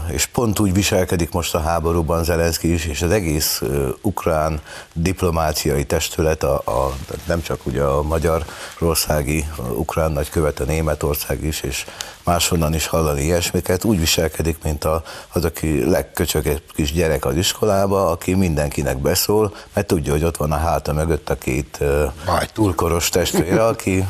És 0.07 0.25
pont 0.25 0.59
úgy 0.59 0.73
viselkedik 0.73 1.31
most 1.31 1.55
a 1.55 1.59
háborúban 1.59 2.23
Zelenszky 2.23 2.73
is, 2.73 2.85
és 2.85 3.01
az 3.01 3.11
egész 3.11 3.61
ukrán 4.01 4.61
diplomáciai 4.93 5.85
testület, 5.85 6.43
a, 6.43 6.55
a, 6.55 6.93
nem 7.25 7.41
csak 7.41 7.65
ugye 7.65 7.83
a 7.83 8.01
magyarországi, 8.01 9.45
a 9.55 9.61
ukrán 9.61 10.11
nagykövet, 10.11 10.59
a 10.59 10.63
Németország 10.63 11.43
is, 11.43 11.61
és 11.61 11.85
máshonnan 12.23 12.73
is 12.73 12.87
hallani 12.87 13.21
ilyesmiket, 13.21 13.83
úgy 13.83 13.99
viselkedik, 13.99 14.57
mint 14.63 14.83
a, 14.83 15.03
az, 15.29 15.45
aki 15.45 15.89
legköcsögebb 15.89 16.61
kis 16.75 16.91
gyerek 16.91 17.25
az 17.25 17.35
iskolába, 17.35 18.11
aki 18.11 18.33
mindenkinek 18.33 18.97
beszól, 19.07 19.55
mert 19.73 19.87
tudja, 19.87 20.11
hogy 20.11 20.23
ott 20.23 20.37
van 20.37 20.51
a 20.51 20.57
háta 20.57 20.93
mögött 20.93 21.29
a 21.29 21.37
két 21.37 21.77
uh, 21.79 22.43
túlkoros 22.53 23.09
testvére, 23.09 23.65
aki 23.65 24.07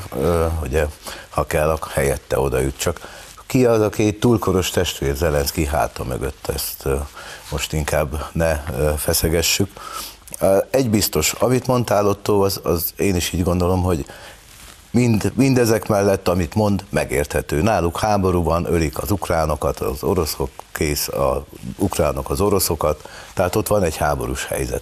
ugye, 0.62 0.86
ha 1.30 1.46
kell, 1.46 1.78
helyette 1.94 2.40
oda 2.40 2.60
jut 2.60 2.78
csak. 2.78 3.00
Ki 3.46 3.66
az 3.66 3.82
a 3.82 3.90
két 3.90 4.20
túlkoros 4.20 4.70
testvér 4.70 5.16
Zelenszky 5.16 5.66
háta 5.66 6.04
mögött, 6.04 6.48
ezt 6.54 6.88
most 7.52 7.74
inkább 7.74 8.26
ne 8.32 8.56
feszegessük. 8.98 9.70
Egy 10.70 10.90
biztos, 10.90 11.32
amit 11.32 11.68
mondtál 11.68 12.08
Otto, 12.08 12.44
az, 12.44 12.60
az 12.64 12.94
én 12.96 13.16
is 13.16 13.34
így 13.34 13.44
gondolom, 13.44 13.84
hogy 13.84 14.06
mind, 14.98 15.32
mindezek 15.36 15.88
mellett, 15.88 16.28
amit 16.28 16.56
mond, 16.56 16.86
megérthető. 16.90 17.62
Náluk 17.62 18.00
háború 18.00 18.44
van, 18.44 18.66
ölik 18.74 18.98
az 18.98 19.12
ukránokat, 19.12 19.80
az 19.80 20.04
oroszok 20.04 20.50
kész, 20.72 21.08
az 21.08 21.42
ukránok 21.78 22.30
az 22.30 22.42
oroszokat, 22.42 23.10
tehát 23.34 23.56
ott 23.56 23.68
van 23.68 23.84
egy 23.84 23.98
háborús 23.98 24.46
helyzet. 24.46 24.82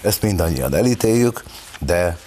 Ezt 0.00 0.22
mindannyian 0.22 0.74
elítéljük, 0.74 1.44
de 1.78 2.18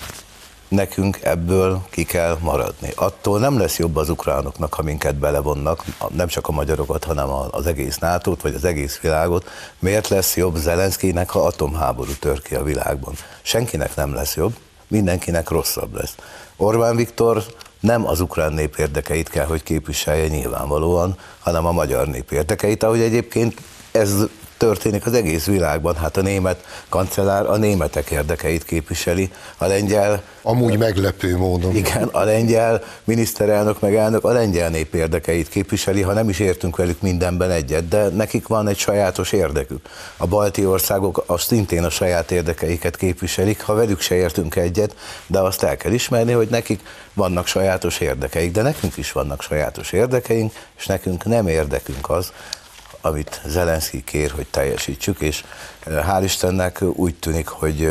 nekünk 0.67 1.19
ebből 1.21 1.81
ki 1.89 2.03
kell 2.03 2.37
maradni. 2.41 2.91
Attól 2.95 3.39
nem 3.39 3.59
lesz 3.59 3.77
jobb 3.77 3.95
az 3.95 4.09
ukránoknak, 4.09 4.73
ha 4.73 4.83
minket 4.83 5.15
belevonnak, 5.15 5.83
nem 6.15 6.27
csak 6.27 6.47
a 6.47 6.51
magyarokat, 6.51 7.03
hanem 7.03 7.29
az 7.51 7.65
egész 7.65 7.97
nato 7.97 8.35
vagy 8.41 8.55
az 8.55 8.65
egész 8.65 8.99
világot. 8.99 9.49
Miért 9.79 10.07
lesz 10.07 10.35
jobb 10.35 10.55
Zelenszkinek, 10.55 11.29
ha 11.29 11.45
atomháború 11.45 12.11
tör 12.19 12.41
ki 12.41 12.55
a 12.55 12.63
világban? 12.63 13.13
Senkinek 13.41 13.95
nem 13.95 14.13
lesz 14.13 14.35
jobb, 14.35 14.53
mindenkinek 14.87 15.49
rosszabb 15.49 15.95
lesz. 15.95 16.15
Orbán 16.61 16.95
Viktor 16.95 17.43
nem 17.79 18.07
az 18.07 18.21
ukrán 18.21 18.53
nép 18.53 18.75
érdekeit 18.77 19.29
kell, 19.29 19.45
hogy 19.45 19.63
képviselje 19.63 20.27
nyilvánvalóan, 20.27 21.15
hanem 21.39 21.65
a 21.65 21.71
magyar 21.71 22.07
nép 22.07 22.31
érdekeit, 22.31 22.83
ahogy 22.83 22.99
egyébként 22.99 23.61
ez 23.91 24.15
történik 24.59 25.05
az 25.05 25.13
egész 25.13 25.45
világban. 25.45 25.95
Hát 25.95 26.17
a 26.17 26.21
német 26.21 26.65
kancellár 26.89 27.45
a 27.45 27.57
németek 27.57 28.09
érdekeit 28.09 28.63
képviseli, 28.63 29.31
a 29.57 29.65
lengyel... 29.65 30.21
Amúgy 30.41 30.77
meglepő 30.77 31.37
módon. 31.37 31.75
Igen, 31.75 32.07
a 32.11 32.23
lengyel 32.23 32.83
miniszterelnök 33.03 33.79
meg 33.79 33.95
elnök 33.95 34.23
a 34.23 34.31
lengyel 34.31 34.69
nép 34.69 34.93
érdekeit 34.93 35.49
képviseli, 35.49 36.01
ha 36.01 36.13
nem 36.13 36.29
is 36.29 36.39
értünk 36.39 36.75
velük 36.75 37.01
mindenben 37.01 37.51
egyet, 37.51 37.87
de 37.87 38.07
nekik 38.07 38.47
van 38.47 38.67
egy 38.67 38.77
sajátos 38.77 39.31
érdekük. 39.31 39.89
A 40.17 40.27
balti 40.27 40.65
országok 40.65 41.23
azt 41.25 41.47
szintén 41.47 41.83
a 41.83 41.89
saját 41.89 42.31
érdekeiket 42.31 42.97
képviselik, 42.97 43.61
ha 43.61 43.73
velük 43.73 43.99
se 43.99 44.15
értünk 44.15 44.55
egyet, 44.55 44.95
de 45.27 45.39
azt 45.39 45.63
el 45.63 45.77
kell 45.77 45.91
ismerni, 45.91 46.31
hogy 46.31 46.47
nekik 46.49 46.79
vannak 47.13 47.47
sajátos 47.47 47.99
érdekeik, 47.99 48.51
de 48.51 48.61
nekünk 48.61 48.97
is 48.97 49.11
vannak 49.11 49.41
sajátos 49.41 49.91
érdekeink, 49.91 50.53
és 50.77 50.85
nekünk 50.85 51.25
nem 51.25 51.47
érdekünk 51.47 52.09
az, 52.09 52.31
amit 53.01 53.41
Zelenszky 53.45 54.03
kér, 54.03 54.31
hogy 54.31 54.47
teljesítsük, 54.47 55.19
és 55.19 55.43
hál' 55.85 56.21
Istennek 56.23 56.81
úgy 56.81 57.15
tűnik, 57.15 57.47
hogy 57.47 57.85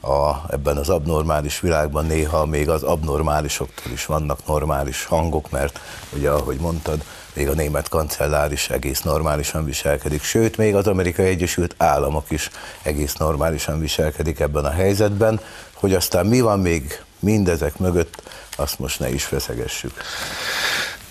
a, 0.00 0.44
ebben 0.50 0.76
az 0.76 0.88
abnormális 0.88 1.60
világban 1.60 2.06
néha 2.06 2.46
még 2.46 2.68
az 2.68 2.82
abnormálisoktól 2.82 3.92
is 3.92 4.06
vannak 4.06 4.46
normális 4.46 5.04
hangok, 5.04 5.50
mert 5.50 5.80
ugye, 6.12 6.30
ahogy 6.30 6.56
mondtad, 6.56 7.04
még 7.34 7.48
a 7.48 7.52
német 7.52 7.88
kancellár 7.88 8.52
is 8.52 8.70
egész 8.70 9.00
normálisan 9.00 9.64
viselkedik, 9.64 10.22
sőt, 10.22 10.56
még 10.56 10.74
az 10.74 10.86
Amerikai 10.86 11.26
Egyesült 11.26 11.74
Államok 11.78 12.30
is 12.30 12.50
egész 12.82 13.14
normálisan 13.14 13.80
viselkedik 13.80 14.40
ebben 14.40 14.64
a 14.64 14.70
helyzetben, 14.70 15.40
hogy 15.72 15.94
aztán 15.94 16.26
mi 16.26 16.40
van 16.40 16.60
még 16.60 17.02
mindezek 17.18 17.78
mögött, 17.78 18.22
azt 18.56 18.78
most 18.78 19.00
ne 19.00 19.08
is 19.08 19.24
feszegessük. 19.24 19.92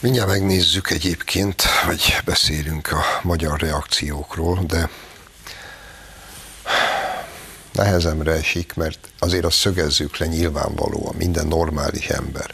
Mindjárt 0.03 0.27
megnézzük 0.27 0.89
egyébként, 0.89 1.63
vagy 1.85 2.17
beszélünk 2.25 2.91
a 2.91 3.03
magyar 3.21 3.59
reakciókról, 3.59 4.63
de 4.67 4.89
nehezemre 7.71 8.31
esik, 8.31 8.73
mert 8.73 8.99
azért 9.19 9.45
azt 9.45 9.57
szögezzük 9.57 10.17
le 10.17 10.25
nyilvánvalóan 10.25 11.15
minden 11.15 11.47
normális 11.47 12.07
ember 12.07 12.53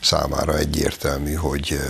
számára 0.00 0.58
egyértelmű, 0.58 1.34
hogy 1.34 1.80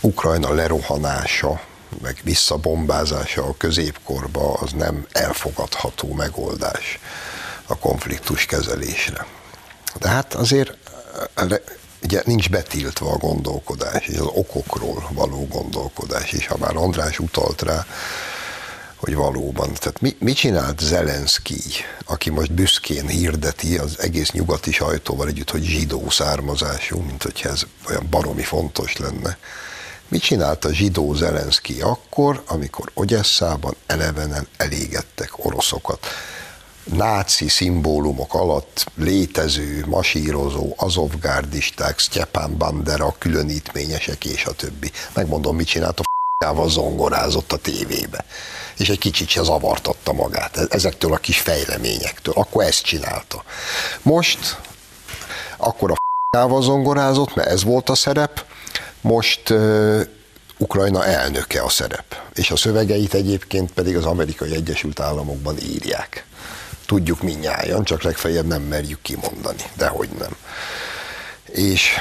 Ukrajna 0.00 0.52
lerohanása, 0.52 1.60
meg 2.02 2.20
visszabombázása 2.22 3.44
a 3.44 3.56
középkorba 3.56 4.52
az 4.52 4.72
nem 4.72 5.06
elfogadható 5.12 6.12
megoldás 6.12 6.98
a 7.66 7.76
konfliktus 7.76 8.46
kezelésre. 8.46 9.26
De 9.98 10.08
hát 10.08 10.34
azért 10.34 10.76
ugye 12.02 12.22
nincs 12.24 12.50
betiltva 12.50 13.10
a 13.10 13.16
gondolkodás, 13.16 14.06
és 14.06 14.18
az 14.18 14.30
okokról 14.32 15.08
való 15.12 15.46
gondolkodás, 15.46 16.32
és 16.32 16.46
ha 16.46 16.56
már 16.56 16.76
András 16.76 17.18
utalt 17.18 17.62
rá, 17.62 17.86
hogy 18.96 19.14
valóban. 19.14 19.72
Tehát 19.74 20.00
mi, 20.00 20.16
mit 20.18 20.36
csinált 20.36 20.80
Zelenszky, 20.80 21.60
aki 22.04 22.30
most 22.30 22.52
büszkén 22.52 23.06
hirdeti 23.06 23.78
az 23.78 23.98
egész 23.98 24.30
nyugati 24.30 24.72
sajtóval 24.72 25.28
együtt, 25.28 25.50
hogy 25.50 25.62
zsidó 25.62 26.10
származású, 26.10 26.98
mint 27.00 27.22
hogy 27.22 27.40
ez 27.44 27.62
olyan 27.88 28.06
baromi 28.10 28.42
fontos 28.42 28.96
lenne. 28.96 29.38
Mit 30.08 30.22
csinált 30.22 30.64
a 30.64 30.72
zsidó 30.72 31.14
Zelenszky 31.14 31.80
akkor, 31.80 32.42
amikor 32.46 32.90
Ogyesszában 32.94 33.74
elevenen 33.86 34.48
elégettek 34.56 35.44
oroszokat? 35.44 36.06
Náci 36.92 37.48
szimbólumok 37.48 38.34
alatt 38.34 38.86
létező, 38.94 39.84
masírozó, 39.86 40.72
azovgárdisták, 40.76 41.98
Sztyepán 41.98 42.56
Bandera, 42.56 43.14
különítményesek 43.18 44.24
és 44.24 44.44
a 44.44 44.52
többi. 44.52 44.92
Megmondom, 45.14 45.56
mit 45.56 45.66
csinált 45.66 46.00
a 46.00 46.02
f***ával 46.02 46.70
zongorázott 46.70 47.52
a 47.52 47.56
tévébe. 47.56 48.24
És 48.76 48.88
egy 48.88 48.98
kicsit 48.98 49.28
se 49.28 49.42
zavartatta 49.42 50.12
magát 50.12 50.56
e- 50.56 50.66
ezektől 50.70 51.12
a 51.12 51.16
kis 51.16 51.38
fejleményektől. 51.38 52.34
Akkor 52.36 52.64
ezt 52.64 52.82
csinálta. 52.82 53.44
Most, 54.02 54.60
akkor 55.56 55.90
a 55.90 55.94
f***ával 55.94 56.62
zongorázott, 56.62 57.34
mert 57.34 57.48
ez 57.48 57.64
volt 57.64 57.88
a 57.88 57.94
szerep, 57.94 58.44
most 59.00 59.54
Ukrajna 60.58 61.04
elnöke 61.04 61.62
a 61.62 61.68
szerep, 61.68 62.16
és 62.34 62.50
a 62.50 62.56
szövegeit 62.56 63.14
egyébként 63.14 63.72
pedig 63.72 63.96
az 63.96 64.04
amerikai 64.04 64.54
Egyesült 64.54 65.00
Államokban 65.00 65.58
írják. 65.58 66.26
Tudjuk 66.88 67.22
minnyáján, 67.22 67.84
csak 67.84 68.02
legfeljebb 68.02 68.46
nem 68.46 68.62
merjük 68.62 69.02
kimondani, 69.02 69.62
de 69.76 69.86
hogy 69.88 70.08
nem. 70.18 70.36
És 71.44 72.00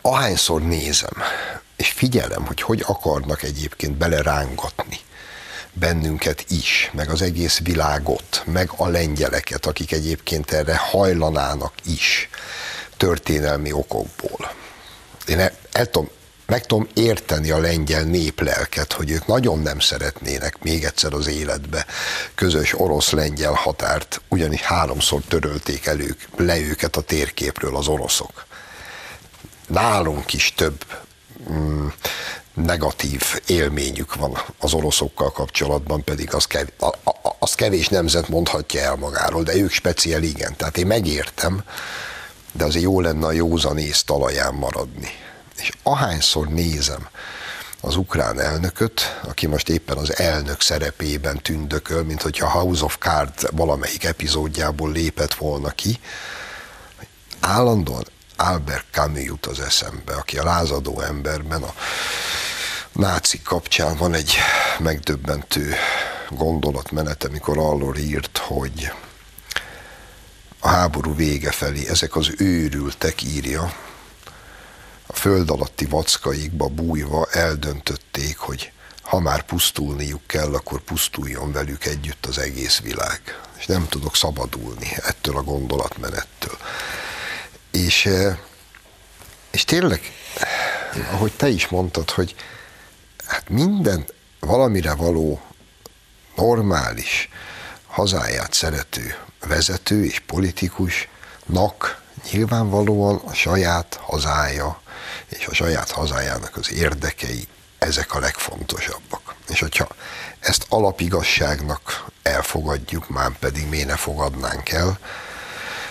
ahányszor 0.00 0.62
nézem, 0.62 1.22
és 1.76 1.88
figyelem, 1.88 2.46
hogy 2.46 2.60
hogy 2.62 2.84
akarnak 2.86 3.42
egyébként 3.42 3.96
belerángatni 3.96 4.98
bennünket 5.72 6.44
is, 6.48 6.90
meg 6.92 7.08
az 7.08 7.22
egész 7.22 7.58
világot, 7.58 8.42
meg 8.44 8.70
a 8.76 8.88
lengyeleket, 8.88 9.66
akik 9.66 9.92
egyébként 9.92 10.50
erre 10.50 10.76
hajlanának 10.76 11.72
is 11.84 12.28
történelmi 12.96 13.72
okokból. 13.72 14.52
Én 15.26 15.38
el, 15.38 15.52
el 15.72 15.86
tudom 15.86 16.10
meg 16.50 16.66
tudom 16.66 16.88
érteni 16.94 17.50
a 17.50 17.58
lengyel 17.58 18.02
néplelket, 18.02 18.92
hogy 18.92 19.10
ők 19.10 19.26
nagyon 19.26 19.58
nem 19.58 19.78
szeretnének 19.78 20.62
még 20.62 20.84
egyszer 20.84 21.12
az 21.12 21.26
életbe 21.26 21.86
közös 22.34 22.78
orosz-lengyel 22.78 23.52
határt, 23.52 24.20
ugyanis 24.28 24.60
háromszor 24.60 25.20
törölték 25.28 25.86
elő 25.86 26.16
le 26.36 26.58
őket 26.58 26.96
a 26.96 27.00
térképről 27.00 27.76
az 27.76 27.88
oroszok. 27.88 28.46
Nálunk 29.66 30.32
is 30.32 30.54
több 30.56 30.84
mm, 31.50 31.86
negatív 32.54 33.22
élményük 33.46 34.14
van 34.14 34.38
az 34.58 34.72
oroszokkal 34.72 35.32
kapcsolatban, 35.32 36.04
pedig 36.04 36.34
az 36.34 36.44
kevés, 36.44 36.72
az 37.38 37.54
kevés 37.54 37.88
nemzet 37.88 38.28
mondhatja 38.28 38.80
el 38.80 38.96
magáról, 38.96 39.42
de 39.42 39.54
ők 39.54 39.70
speciál 39.72 40.22
igen. 40.22 40.56
Tehát 40.56 40.78
én 40.78 40.86
megértem, 40.86 41.62
de 42.52 42.64
azért 42.64 42.84
jó 42.84 43.00
lenne 43.00 43.26
a 43.26 43.32
józanész 43.32 44.02
talaján 44.02 44.54
maradni. 44.54 45.28
És 45.60 45.70
ahányszor 45.82 46.48
nézem 46.48 47.08
az 47.80 47.96
ukrán 47.96 48.40
elnököt, 48.40 49.20
aki 49.22 49.46
most 49.46 49.68
éppen 49.68 49.96
az 49.96 50.16
elnök 50.16 50.60
szerepében 50.60 51.42
tündököl, 51.42 52.04
mint 52.04 52.22
hogyha 52.22 52.50
House 52.50 52.84
of 52.84 52.96
Cards 52.98 53.42
valamelyik 53.50 54.04
epizódjából 54.04 54.92
lépett 54.92 55.34
volna 55.34 55.70
ki, 55.70 55.98
állandóan 57.40 58.04
Albert 58.36 58.84
Camus 58.90 59.24
jut 59.24 59.46
az 59.46 59.60
eszembe, 59.60 60.14
aki 60.14 60.38
a 60.38 60.44
lázadó 60.44 61.00
emberben 61.00 61.62
a 61.62 61.74
náci 62.92 63.40
kapcsán 63.42 63.96
van 63.96 64.14
egy 64.14 64.34
megdöbbentő 64.78 65.74
gondolatmenet, 66.30 67.24
amikor 67.24 67.58
arról 67.58 67.96
írt, 67.96 68.38
hogy 68.38 68.92
a 70.58 70.68
háború 70.68 71.14
vége 71.14 71.50
felé 71.50 71.88
ezek 71.88 72.16
az 72.16 72.30
őrültek 72.36 73.22
írja, 73.22 73.72
a 75.10 75.16
föld 75.16 75.50
alatti 75.50 75.84
vackaikba 75.84 76.68
bújva 76.68 77.26
eldöntötték, 77.30 78.38
hogy 78.38 78.72
ha 79.02 79.20
már 79.20 79.42
pusztulniuk 79.42 80.26
kell, 80.26 80.54
akkor 80.54 80.80
pusztuljon 80.80 81.52
velük 81.52 81.84
együtt 81.84 82.26
az 82.26 82.38
egész 82.38 82.80
világ. 82.80 83.20
És 83.58 83.66
nem 83.66 83.88
tudok 83.88 84.16
szabadulni 84.16 84.88
ettől 84.96 85.36
a 85.36 85.42
gondolatmenettől. 85.42 86.56
És, 87.70 88.06
eh, 88.06 88.36
és 89.50 89.64
tényleg, 89.64 90.00
ahogy 91.12 91.32
te 91.32 91.48
is 91.48 91.68
mondtad, 91.68 92.10
hogy 92.10 92.34
hát 93.26 93.48
minden 93.48 94.06
valamire 94.40 94.94
való 94.94 95.40
normális, 96.36 97.28
hazáját 97.86 98.52
szerető 98.52 99.14
vezető 99.46 100.04
és 100.04 100.20
politikusnak 100.20 102.02
nyilvánvalóan 102.32 103.16
a 103.16 103.32
saját 103.32 103.94
hazája 104.02 104.80
és 105.30 105.46
a 105.46 105.54
saját 105.54 105.90
hazájának 105.90 106.56
az 106.56 106.72
érdekei, 106.72 107.48
ezek 107.78 108.14
a 108.14 108.18
legfontosabbak. 108.18 109.34
És 109.48 109.60
hogyha 109.60 109.88
ezt 110.40 110.66
alapigasságnak 110.68 112.04
elfogadjuk, 112.22 113.08
már 113.08 113.38
pedig 113.38 113.68
miért 113.68 113.86
ne 113.86 113.96
fogadnánk 113.96 114.68
el, 114.68 114.98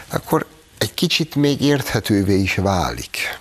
akkor 0.08 0.45
egy 0.78 0.93
kicsit 0.93 1.36
még 1.36 1.62
érthetővé 1.62 2.39
is 2.39 2.56
válik 2.56 3.38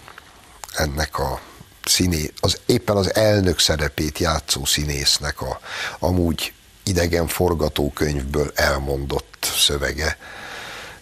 ennek 0.75 1.19
a 1.19 1.41
színé, 1.85 2.33
az 2.41 2.61
éppen 2.67 2.97
az 2.97 3.15
elnök 3.15 3.59
szerepét 3.59 4.19
játszó 4.19 4.65
színésznek 4.65 5.41
a 5.41 5.61
amúgy 5.99 6.53
idegen 6.83 7.27
forgatókönyvből 7.27 8.53
elmondott 8.55 9.53
szövege, 9.57 10.19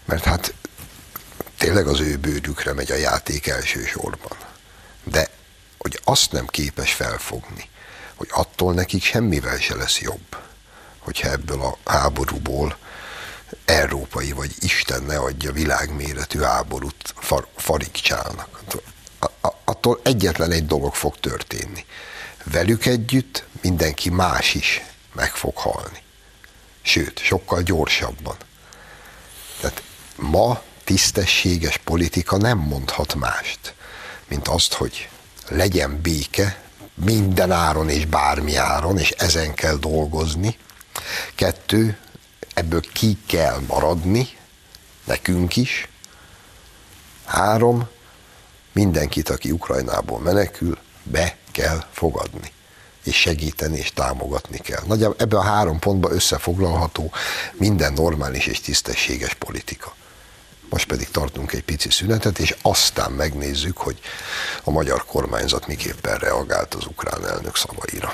mert 0.05 0.23
hát 0.23 0.53
tényleg 1.57 1.87
az 1.87 1.99
ő 1.99 2.17
bőrükre 2.17 2.73
megy 2.73 2.91
a 2.91 2.95
játék 2.95 3.47
elsősorban 3.47 4.46
de 5.09 5.29
hogy 5.77 5.99
azt 6.03 6.31
nem 6.31 6.45
képes 6.45 6.93
felfogni, 6.93 7.69
hogy 8.15 8.27
attól 8.31 8.73
nekik 8.73 9.03
semmivel 9.03 9.57
se 9.57 9.75
lesz 9.75 9.99
jobb, 9.99 10.37
hogyha 10.99 11.29
ebből 11.29 11.61
a 11.61 11.91
háborúból 11.91 12.77
európai 13.65 14.31
vagy 14.31 14.51
Isten 14.59 15.03
ne 15.03 15.17
adja 15.17 15.51
világméretű 15.51 16.39
háborút 16.39 17.13
far, 17.15 17.47
farigcsálnak. 17.55 18.63
Attól 19.63 19.99
egyetlen 20.03 20.51
egy 20.51 20.65
dolog 20.65 20.95
fog 20.95 21.19
történni. 21.19 21.85
Velük 22.43 22.85
együtt 22.85 23.43
mindenki 23.61 24.09
más 24.09 24.53
is 24.53 24.81
meg 25.13 25.35
fog 25.35 25.57
halni. 25.57 26.01
Sőt, 26.81 27.19
sokkal 27.19 27.61
gyorsabban. 27.61 28.35
Tehát 29.59 29.83
ma 30.15 30.61
tisztességes 30.83 31.77
politika 31.77 32.37
nem 32.37 32.57
mondhat 32.57 33.15
mást 33.15 33.75
mint 34.27 34.47
azt, 34.47 34.73
hogy 34.73 35.09
legyen 35.49 36.01
béke 36.01 36.61
minden 36.93 37.51
áron 37.51 37.89
és 37.89 38.05
bármi 38.05 38.55
áron, 38.55 38.97
és 38.97 39.09
ezen 39.09 39.53
kell 39.53 39.75
dolgozni. 39.75 40.57
Kettő, 41.35 41.97
ebből 42.53 42.81
ki 42.93 43.17
kell 43.27 43.59
maradni, 43.67 44.27
nekünk 45.03 45.55
is. 45.55 45.87
Három, 47.25 47.87
mindenkit, 48.71 49.29
aki 49.29 49.51
Ukrajnából 49.51 50.19
menekül, 50.19 50.77
be 51.03 51.37
kell 51.51 51.85
fogadni 51.91 52.51
és 53.07 53.15
segíteni 53.15 53.77
és 53.77 53.91
támogatni 53.93 54.57
kell. 54.57 54.83
Nagyjából 54.85 55.15
ebben 55.19 55.39
a 55.39 55.43
három 55.43 55.79
pontban 55.79 56.11
összefoglalható 56.11 57.11
minden 57.53 57.93
normális 57.93 58.45
és 58.45 58.61
tisztességes 58.61 59.33
politika. 59.33 59.95
Most 60.69 60.87
pedig 60.87 61.09
tartunk 61.09 61.53
egy 61.53 61.63
pici 61.63 61.89
szünetet, 61.89 62.39
és 62.39 62.55
aztán 62.61 63.11
megnézzük, 63.11 63.77
hogy 63.77 63.99
a 64.63 64.71
magyar 64.71 65.05
kormányzat 65.05 65.67
miképpen 65.67 66.17
reagált 66.17 66.73
az 66.73 66.85
ukrán 66.85 67.27
elnök 67.27 67.55
szavaira. 67.55 68.13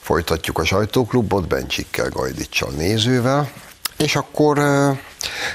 Folytatjuk 0.00 0.58
a 0.58 0.64
sajtóklubot 0.64 1.48
Bencsikkel, 1.48 2.08
Gajdicsal, 2.08 2.70
nézővel, 2.70 3.52
és 3.96 4.16
akkor 4.16 4.58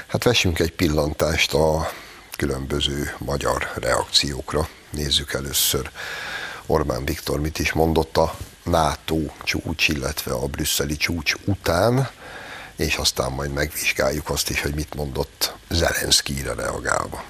hát 0.06 0.24
vessünk 0.24 0.58
egy 0.58 0.72
pillantást 0.72 1.52
a 1.52 1.90
különböző 2.36 3.14
magyar 3.18 3.70
reakciókra. 3.74 4.68
Nézzük 4.90 5.32
először 5.32 5.90
Orbán 6.66 7.04
Viktor 7.04 7.40
mit 7.40 7.58
is 7.58 7.72
mondott 7.72 8.16
a 8.16 8.34
NATO 8.62 9.16
csúcs, 9.42 9.88
illetve 9.88 10.32
a 10.32 10.46
brüsszeli 10.46 10.96
csúcs 10.96 11.34
után, 11.44 12.08
és 12.76 12.96
aztán 12.96 13.32
majd 13.32 13.52
megvizsgáljuk 13.52 14.30
azt 14.30 14.50
is, 14.50 14.62
hogy 14.62 14.74
mit 14.74 14.94
mondott 14.94 15.54
Zelenszkire 15.68 16.54
reagálva. 16.54 17.24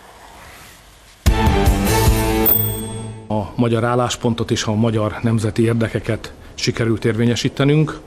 A 3.29 3.53
magyar 3.57 3.85
álláspontot 3.85 4.51
és 4.51 4.65
a 4.65 4.75
magyar 4.75 5.19
nemzeti 5.23 5.63
érdekeket 5.63 6.33
sikerült 6.55 7.05
érvényesítenünk. 7.05 8.01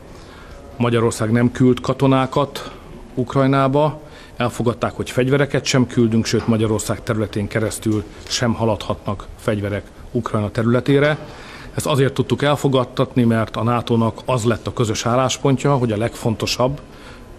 Magyarország 0.77 1.31
nem 1.31 1.51
küld 1.51 1.79
katonákat 1.79 2.71
Ukrajnába, 3.13 4.01
elfogadták, 4.37 4.91
hogy 4.91 5.09
fegyvereket 5.09 5.65
sem 5.65 5.87
küldünk, 5.87 6.25
sőt 6.25 6.47
Magyarország 6.47 7.03
területén 7.03 7.47
keresztül 7.47 8.03
sem 8.27 8.53
haladhatnak 8.53 9.27
fegyverek 9.39 9.83
Ukrajna 10.11 10.51
területére. 10.51 11.17
Ezt 11.75 11.85
azért 11.85 12.13
tudtuk 12.13 12.43
elfogadtatni, 12.43 13.23
mert 13.23 13.55
a 13.55 13.63
NATO-nak 13.63 14.21
az 14.25 14.43
lett 14.43 14.67
a 14.67 14.73
közös 14.73 15.05
álláspontja, 15.05 15.77
hogy 15.77 15.91
a 15.91 15.97
legfontosabb 15.97 16.81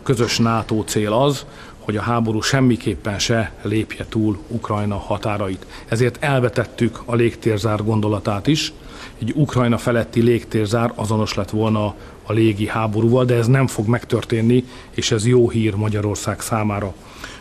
közös 0.03 0.39
NATO 0.39 0.83
cél 0.85 1.13
az, 1.13 1.47
hogy 1.79 1.97
a 1.97 2.03
háború 2.03 2.41
semmiképpen 2.41 3.19
se 3.19 3.53
lépje 3.63 4.07
túl 4.09 4.39
Ukrajna 4.49 4.97
határait. 4.97 5.67
Ezért 5.89 6.17
elvetettük 6.21 7.03
a 7.05 7.15
légtérzár 7.15 7.85
gondolatát 7.85 8.47
is. 8.47 8.73
Egy 9.19 9.33
Ukrajna 9.35 9.79
feletti 9.79 10.21
légtérzár 10.21 10.93
azonos 10.95 11.35
lett 11.35 11.51
volna 11.51 11.95
a 12.27 12.33
légi 12.33 12.67
háborúval, 12.67 13.25
de 13.25 13.35
ez 13.35 13.47
nem 13.47 13.67
fog 13.67 13.87
megtörténni, 13.87 14.65
és 14.91 15.11
ez 15.11 15.27
jó 15.27 15.51
hír 15.51 15.75
Magyarország 15.75 16.41
számára. 16.41 16.95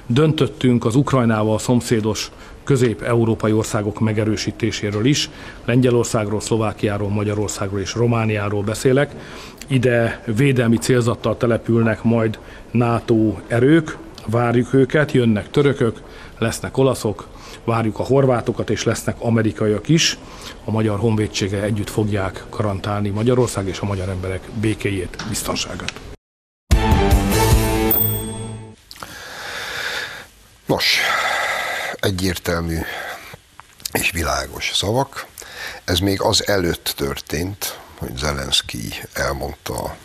Döntöttünk 0.05 0.85
az 0.85 0.95
Ukrajnával 0.95 1.59
szomszédos 1.59 2.31
közép-európai 2.65 3.51
országok 3.51 3.99
megerősítéséről 3.99 5.05
is. 5.05 5.29
Lengyelországról, 5.65 6.41
Szlovákiáról, 6.41 7.09
Magyarországról 7.09 7.79
és 7.79 7.93
Romániáról 7.93 8.63
beszélek. 8.63 9.11
Ide 9.67 10.23
védelmi 10.25 10.77
célzattal 10.77 11.37
települnek 11.37 12.03
majd 12.03 12.39
NATO 12.71 13.35
erők, 13.47 13.97
várjuk 14.25 14.73
őket, 14.73 15.11
jönnek 15.11 15.49
törökök, 15.49 16.01
lesznek 16.37 16.77
olaszok, 16.77 17.27
várjuk 17.63 17.99
a 17.99 18.03
horvátokat, 18.03 18.69
és 18.69 18.83
lesznek 18.83 19.15
amerikaiak 19.19 19.89
is. 19.89 20.17
A 20.65 20.71
magyar 20.71 20.99
honvédsége 20.99 21.61
együtt 21.61 21.89
fogják 21.89 22.43
garantálni 22.49 23.09
Magyarország 23.09 23.67
és 23.67 23.79
a 23.79 23.85
magyar 23.85 24.09
emberek 24.09 24.41
békéjét, 24.61 25.23
biztonságát. 25.29 25.93
Nos, 30.65 30.99
egyértelmű 32.05 32.79
és 33.91 34.11
világos 34.11 34.71
szavak. 34.73 35.25
Ez 35.83 35.99
még 35.99 36.21
az 36.21 36.47
előtt 36.47 36.93
történt, 36.97 37.79
hogy 37.97 38.17
Zelenszky 38.17 38.93
elmondta 39.13 39.73
a 39.73 39.95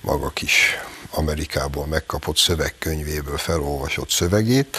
maga 0.00 0.28
kis 0.28 0.78
Amerikából 1.10 1.86
megkapott 1.86 2.36
szövegkönyvéből 2.36 3.38
felolvasott 3.38 4.10
szövegét, 4.10 4.76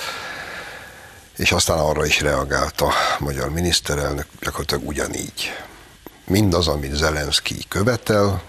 és 1.37 1.51
aztán 1.51 1.77
arra 1.77 2.05
is 2.05 2.21
reagált 2.21 2.81
a 2.81 2.93
magyar 3.19 3.49
miniszterelnök 3.49 4.27
gyakorlatilag 4.39 4.87
ugyanígy. 4.87 5.51
Mindaz, 6.25 6.67
amit 6.67 6.95
Zelenszky 6.95 7.65
követel, 7.67 8.43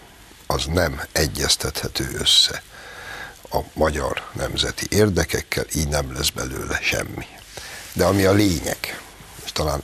az 0.46 0.64
nem 0.64 1.02
egyeztethető 1.12 2.10
össze 2.18 2.62
a 3.50 3.58
magyar 3.72 4.22
nemzeti 4.32 4.86
érdekekkel, 4.90 5.64
így 5.74 5.88
nem 5.88 6.12
lesz 6.12 6.30
belőle 6.30 6.78
semmi. 6.82 7.26
De 7.92 8.04
ami 8.04 8.24
a 8.24 8.32
lényeg, 8.32 9.00
és 9.44 9.52
talán 9.52 9.82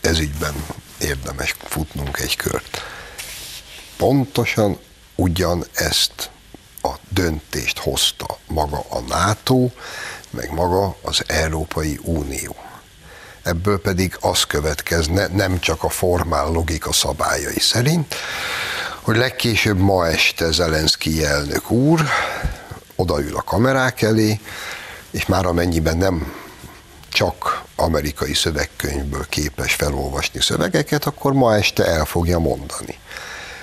ez 0.00 0.18
ügyben 0.18 0.54
érdemes 0.98 1.56
futnunk 1.58 2.18
egy 2.18 2.36
kört, 2.36 2.82
pontosan 3.96 4.78
ugyanezt 5.14 6.30
a 6.82 6.92
döntést 7.08 7.78
hozta 7.78 8.38
maga 8.46 8.84
a 8.88 9.00
NATO, 9.00 9.68
meg 10.30 10.52
maga 10.52 10.96
az 11.02 11.22
Európai 11.26 11.98
Unió. 12.02 12.56
Ebből 13.42 13.80
pedig 13.80 14.16
az 14.20 14.44
következne, 14.44 15.26
nem 15.26 15.60
csak 15.60 15.82
a 15.82 15.88
formál 15.88 16.50
logika 16.50 16.92
szabályai 16.92 17.60
szerint, 17.60 18.14
hogy 19.00 19.16
legkésőbb 19.16 19.78
ma 19.78 20.06
este 20.06 20.50
Zelenszky 20.50 21.24
elnök 21.24 21.70
úr 21.70 22.04
odaül 22.96 23.36
a 23.36 23.42
kamerák 23.42 24.02
elé, 24.02 24.40
és 25.10 25.26
már 25.26 25.46
amennyiben 25.46 25.96
nem 25.96 26.32
csak 27.16 27.62
amerikai 27.76 28.34
szövegkönyvből 28.34 29.26
képes 29.28 29.74
felolvasni 29.74 30.40
szövegeket, 30.40 31.04
akkor 31.04 31.32
ma 31.32 31.54
este 31.54 31.86
el 31.86 32.04
fogja 32.04 32.38
mondani, 32.38 32.98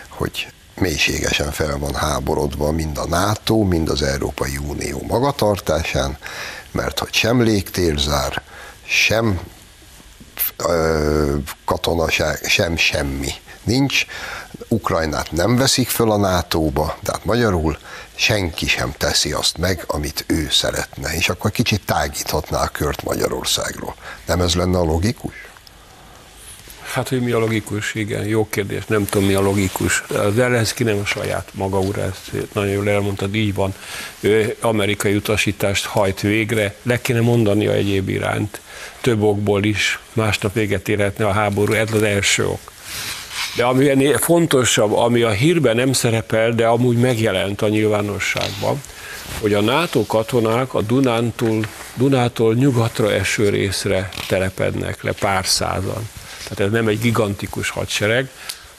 hogy 0.10 0.48
mélységesen 0.76 1.52
fel 1.52 1.78
van 1.78 1.94
háborodva 1.96 2.72
mind 2.72 2.98
a 2.98 3.08
NATO, 3.08 3.64
mind 3.64 3.90
az 3.90 4.02
Európai 4.02 4.58
Unió 4.58 5.02
magatartásán, 5.08 6.18
mert 6.72 7.00
hogy 7.00 7.14
sem 7.14 7.42
légtérzár, 7.42 8.42
sem 8.86 9.40
ö, 10.58 11.36
katonaság, 11.66 12.40
sem 12.44 12.78
semmi 12.78 13.32
nincs. 13.64 14.06
Ukrajnát 14.68 15.32
nem 15.32 15.56
veszik 15.56 15.90
föl 15.90 16.12
a 16.12 16.18
NATO-ba, 16.18 16.98
tehát 17.04 17.26
magyarul 17.26 17.78
senki 18.16 18.68
sem 18.68 18.94
teszi 18.98 19.32
azt 19.32 19.58
meg, 19.58 19.84
amit 19.88 20.24
ő 20.28 20.48
szeretne. 20.52 21.14
És 21.14 21.30
akkor 21.30 21.52
kicsit 21.52 21.86
tágíthatná 21.86 22.62
a 22.62 22.68
kört 22.68 23.04
Magyarországról. 23.04 23.96
Nem 24.26 24.42
ez 24.42 24.56
lenne 24.56 24.78
a 24.78 24.84
logikus? 24.84 25.34
Hát, 26.94 27.10
hogy 27.10 27.22
mi 27.22 27.32
a 27.32 27.40
logikus, 27.40 27.94
igen, 27.96 28.26
jó 28.26 28.48
kérdés, 28.50 28.86
nem 28.86 29.06
tudom 29.06 29.28
mi 29.28 29.34
a 29.34 29.42
logikus. 29.42 30.04
Az 30.08 30.34
Zelenszky 30.34 30.84
nem 30.84 31.00
a 31.02 31.06
saját 31.06 31.50
maga 31.54 31.80
úr, 31.80 31.98
ezt 31.98 32.32
nagyon 32.54 32.72
jól 32.72 32.90
elmondtad, 32.90 33.36
így 33.36 33.54
van. 33.54 33.74
Ő 34.20 34.56
amerikai 34.62 35.16
utasítást 35.16 35.86
hajt 35.86 36.22
végre, 36.22 36.76
le 36.82 37.02
kéne 37.02 37.22
mondani 37.22 37.68
a 37.68 37.74
egyéb 37.74 38.10
iránt, 38.10 38.62
több 39.02 39.22
okból 39.22 39.64
is, 39.64 40.00
másnap 40.14 40.54
véget 40.54 40.90
érhetne 40.90 41.28
a 41.28 41.32
háború, 41.32 41.74
ez 41.74 41.94
az 41.94 42.02
első 42.02 42.48
ok. 42.48 42.73
De 43.56 43.64
ami 43.64 43.90
ennél 43.90 44.18
fontosabb, 44.18 44.94
ami 44.94 45.22
a 45.22 45.30
hírben 45.30 45.76
nem 45.76 45.94
szerepel, 45.94 46.52
de 46.52 46.66
amúgy 46.66 46.98
megjelent 46.98 47.62
a 47.62 47.68
nyilvánosságban, 47.68 48.82
hogy 49.42 49.54
a 49.54 49.62
NATO 49.62 50.06
katonák 50.06 50.74
a 50.74 50.82
Dunántól, 50.82 51.66
Dunától 51.96 52.54
nyugatra 52.54 53.14
eső 53.14 53.50
részre 53.50 54.10
telepednek 54.28 55.04
le 55.04 55.12
pár 55.12 55.46
százan 55.46 56.10
tehát 56.44 56.60
ez 56.60 56.72
nem 56.80 56.88
egy 56.88 57.00
gigantikus 57.00 57.70
hadsereg. 57.70 58.30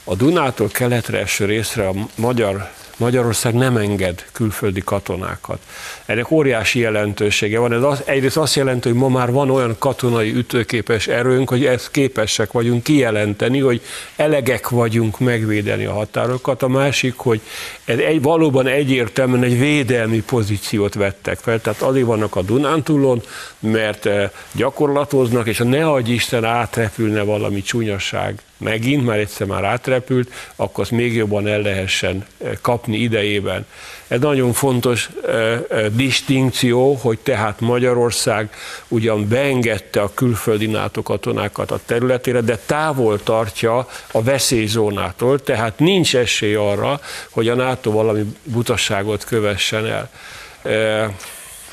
A 0.03 0.15
Dunától 0.15 0.67
keletre 0.67 1.19
eső 1.19 1.45
részre 1.45 1.87
a 1.87 1.93
magyar 2.15 2.71
Magyarország 2.97 3.53
nem 3.53 3.77
enged 3.77 4.25
külföldi 4.31 4.81
katonákat. 4.81 5.59
Ennek 6.05 6.31
óriási 6.31 6.79
jelentősége 6.79 7.59
van. 7.59 7.73
Ez 7.73 7.81
az, 7.81 8.01
egyrészt 8.05 8.37
azt 8.37 8.55
jelenti, 8.55 8.89
hogy 8.89 8.97
ma 8.97 9.07
már 9.07 9.31
van 9.31 9.49
olyan 9.49 9.75
katonai 9.79 10.33
ütőképes 10.35 11.07
erőnk, 11.07 11.49
hogy 11.49 11.65
ezt 11.65 11.91
képesek 11.91 12.51
vagyunk 12.51 12.83
kijelenteni, 12.83 13.59
hogy 13.59 13.81
elegek 14.15 14.69
vagyunk 14.69 15.19
megvédeni 15.19 15.85
a 15.85 15.93
határokat. 15.93 16.63
A 16.63 16.67
másik, 16.67 17.13
hogy 17.17 17.41
ez 17.85 17.97
egy, 17.97 18.21
valóban 18.21 18.67
egyértelműen 18.67 19.43
egy 19.43 19.59
védelmi 19.59 20.21
pozíciót 20.21 20.93
vettek 20.93 21.37
fel. 21.37 21.61
Tehát 21.61 21.81
azért 21.81 22.05
vannak 22.05 22.35
a 22.35 22.41
Dunántúlon, 22.41 23.21
mert 23.59 24.05
eh, 24.05 24.29
gyakorlatoznak, 24.51 25.47
és 25.47 25.57
ha 25.57 25.63
ne 25.63 25.89
adj 25.89 26.11
Isten 26.11 26.45
átrepülne 26.45 27.21
valami 27.21 27.61
csúnyaság 27.61 28.41
megint, 28.57 29.05
már 29.05 29.19
egyszer 29.19 29.47
már 29.47 29.63
átrepült, 29.63 30.31
akkor 30.55 30.83
azt 30.83 30.91
még 30.91 31.15
jobban 31.15 31.47
el 31.47 31.61
lehessen 31.61 32.25
eh, 32.43 32.51
kapni 32.61 32.97
idejében. 32.97 33.65
Ez 34.07 34.19
nagyon 34.19 34.53
fontos 34.53 35.09
uh, 35.21 35.57
uh, 35.69 35.85
distinkció, 35.85 36.93
hogy 36.93 37.19
tehát 37.19 37.59
Magyarország 37.59 38.49
ugyan 38.87 39.27
beengedte 39.27 40.01
a 40.01 40.13
külföldi 40.13 40.65
NATO 40.65 41.01
katonákat 41.01 41.71
a 41.71 41.79
területére, 41.85 42.41
de 42.41 42.57
távol 42.65 43.23
tartja 43.23 43.87
a 44.11 44.23
veszélyzónától, 44.23 45.39
tehát 45.39 45.79
nincs 45.79 46.15
esély 46.15 46.55
arra, 46.55 46.99
hogy 47.29 47.47
a 47.47 47.55
NATO 47.55 47.91
valami 47.91 48.35
butasságot 48.43 49.23
kövessen 49.23 49.85
el. 49.85 50.09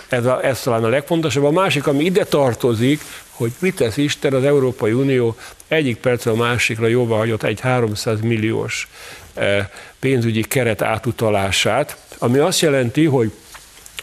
Ez, 0.09 0.27
a, 0.27 0.45
ez 0.45 0.61
talán 0.61 0.85
a 0.85 0.89
legfontosabb. 0.89 1.45
A 1.45 1.51
másik, 1.51 1.87
ami 1.87 2.05
ide 2.05 2.25
tartozik, 2.25 3.01
hogy 3.31 3.53
mit 3.59 3.77
tesz 3.77 3.97
Isten, 3.97 4.33
az 4.33 4.45
Európai 4.45 4.93
Unió 4.93 5.37
egyik 5.73 5.97
percre 5.97 6.31
a 6.31 6.35
másikra 6.35 6.87
jóvá 6.87 7.17
hagyott 7.17 7.43
egy 7.43 7.61
300 7.61 8.21
milliós 8.21 8.89
eh, 9.35 9.67
pénzügyi 9.99 10.43
keret 10.43 10.83
átutalását, 10.83 11.97
ami 12.19 12.39
azt 12.39 12.61
jelenti, 12.61 13.05
hogy 13.05 13.33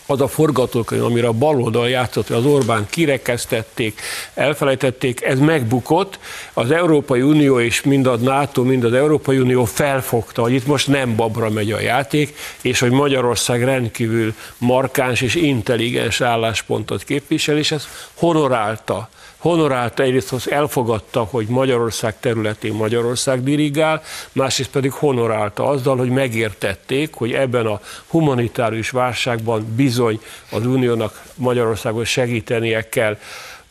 az 0.09 0.21
a 0.21 0.27
forgatókönyv, 0.27 1.03
amire 1.03 1.27
a 1.27 1.31
baloldal 1.31 1.89
játszott, 1.89 2.29
az 2.29 2.45
Orbán 2.45 2.87
kirekesztették, 2.89 4.01
elfelejtették, 4.33 5.23
ez 5.23 5.39
megbukott. 5.39 6.19
Az 6.53 6.71
Európai 6.71 7.21
Unió 7.21 7.59
és 7.59 7.81
mind 7.81 8.07
a 8.07 8.15
NATO, 8.15 8.63
mind 8.63 8.83
az 8.83 8.93
Európai 8.93 9.37
Unió 9.37 9.65
felfogta, 9.65 10.41
hogy 10.41 10.53
itt 10.53 10.65
most 10.65 10.87
nem 10.87 11.15
babra 11.15 11.49
megy 11.49 11.71
a 11.71 11.79
játék, 11.79 12.35
és 12.61 12.79
hogy 12.79 12.91
Magyarország 12.91 13.63
rendkívül 13.63 14.33
markáns 14.57 15.21
és 15.21 15.35
intelligens 15.35 16.21
álláspontot 16.21 17.03
képvisel, 17.03 17.57
és 17.57 17.71
ez 17.71 17.87
honorálta 18.13 19.09
honorálta, 19.39 20.03
egyrészt 20.03 20.33
az 20.33 20.51
elfogadta, 20.51 21.23
hogy 21.23 21.47
Magyarország 21.47 22.19
területén 22.19 22.73
Magyarország 22.73 23.43
dirigál, 23.43 24.01
másrészt 24.31 24.69
pedig 24.69 24.91
honorálta 24.91 25.67
azzal, 25.67 25.97
hogy 25.97 26.09
megértették, 26.09 27.13
hogy 27.13 27.31
ebben 27.31 27.65
a 27.65 27.81
humanitárius 28.07 28.89
válságban 28.89 29.73
bizony 29.75 30.19
az 30.51 30.65
uniónak 30.65 31.23
Magyarországon 31.35 32.05
segítenie 32.05 32.89
kell. 32.89 33.17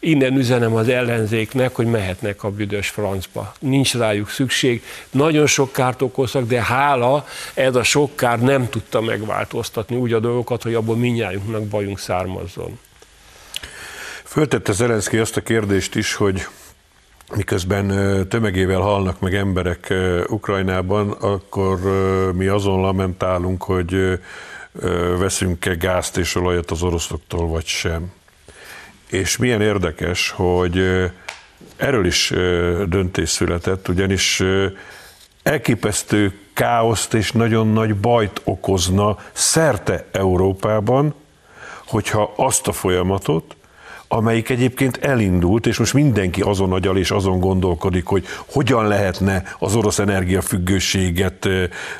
Innen 0.01 0.37
üzenem 0.37 0.75
az 0.75 0.89
ellenzéknek, 0.89 1.75
hogy 1.75 1.87
mehetnek 1.87 2.45
a 2.45 2.51
büdös 2.51 2.89
francba. 2.89 3.53
Nincs 3.59 3.95
rájuk 3.95 4.29
szükség. 4.29 4.83
Nagyon 5.11 5.47
sok 5.47 5.73
kárt 5.73 6.03
okoztak, 6.03 6.47
de 6.47 6.63
hála, 6.63 7.27
ez 7.55 7.75
a 7.75 7.83
sok 7.83 8.17
kár 8.17 8.41
nem 8.41 8.69
tudta 8.69 9.01
megváltoztatni 9.01 9.97
úgy 9.97 10.13
a 10.13 10.21
dolgokat, 10.21 10.63
hogy 10.63 10.75
abból 10.75 10.97
minnyájunknak 10.97 11.63
bajunk 11.63 11.99
származzon. 11.99 12.79
Föltette 14.29 14.73
Zelenszky 14.73 15.19
azt 15.19 15.37
a 15.37 15.41
kérdést 15.41 15.95
is, 15.95 16.15
hogy 16.15 16.47
miközben 17.35 17.89
tömegével 18.29 18.81
halnak 18.81 19.21
meg 19.21 19.35
emberek 19.35 19.95
Ukrajnában, 20.27 21.11
akkor 21.11 21.79
mi 22.33 22.47
azon 22.47 22.81
lamentálunk, 22.81 23.63
hogy 23.63 24.21
veszünk-e 25.19 25.75
gázt 25.75 26.17
és 26.17 26.35
olajat 26.35 26.71
az 26.71 26.83
oroszoktól, 26.83 27.47
vagy 27.47 27.67
sem. 27.67 28.13
És 29.11 29.37
milyen 29.37 29.61
érdekes, 29.61 30.31
hogy 30.31 30.79
erről 31.77 32.07
is 32.07 32.33
döntés 32.87 33.31
született, 33.31 33.89
ugyanis 33.89 34.43
elképesztő 35.43 36.39
káoszt 36.55 37.15
és 37.15 37.33
nagyon 37.33 37.69
nagy 37.73 37.97
bajt 37.97 38.41
okozna 38.45 39.19
szerte 39.33 40.07
Európában, 40.13 41.15
hogyha 41.87 42.33
azt 42.37 42.69
a 42.69 42.73
folyamatot, 42.73 43.57
amelyik 44.09 44.49
egyébként 44.49 44.97
elindult, 44.97 45.67
és 45.67 45.79
most 45.79 45.95
mindenki 45.95 46.41
azon 46.41 46.73
agyal 46.73 46.97
és 46.97 47.11
azon 47.11 47.41
gondolkodik, 47.41 48.07
hogy 48.07 48.25
hogyan 48.47 48.87
lehetne 48.87 49.43
az 49.59 49.75
orosz 49.75 49.99
energiafüggőséget 49.99 51.49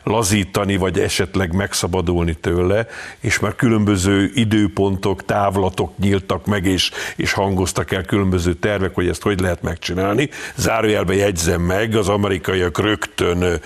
lazítani, 0.03 0.77
vagy 0.77 0.99
esetleg 0.99 1.53
megszabadulni 1.53 2.35
tőle, 2.35 2.87
és 3.21 3.39
már 3.39 3.55
különböző 3.55 4.31
időpontok, 4.35 5.25
távlatok 5.25 5.99
nyíltak 5.99 6.47
meg, 6.47 6.65
és, 6.65 6.91
és 7.17 7.33
hangoztak 7.33 7.93
el 7.93 8.03
különböző 8.03 8.55
tervek, 8.55 8.95
hogy 8.95 9.09
ezt 9.09 9.23
hogy 9.23 9.41
lehet 9.41 9.63
megcsinálni. 9.63 10.29
Zárójelbe 10.55 11.15
jegyzem 11.15 11.61
meg, 11.61 11.95
az 11.95 12.09
amerikaiak 12.09 12.79
rögtön 12.79 13.61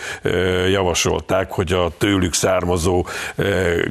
javasolták, 0.70 1.50
hogy 1.52 1.72
a 1.72 1.92
tőlük 1.98 2.35
származó 2.35 3.07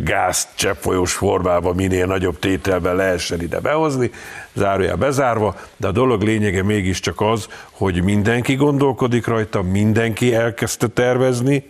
gáz 0.04 0.48
cseppfolyós 0.56 1.14
formában 1.14 1.76
minél 1.76 2.06
nagyobb 2.06 2.40
tételben 2.40 2.96
lehessen 2.96 3.42
ide 3.42 3.60
behozni 3.60 4.12
zárójel 4.54 4.96
bezárva, 4.96 5.56
de 5.78 5.88
a 5.88 5.92
dolog 5.92 6.22
lényege 6.22 6.64
mégiscsak 6.64 7.22
az, 7.22 7.48
hogy 7.72 8.04
mindenki 8.04 8.56
gondolkodik 8.56 9.28
rajta, 9.28 9.62
mindenki 9.62 10.34
elkezdte 10.34 10.88
tervezni, 10.88 11.70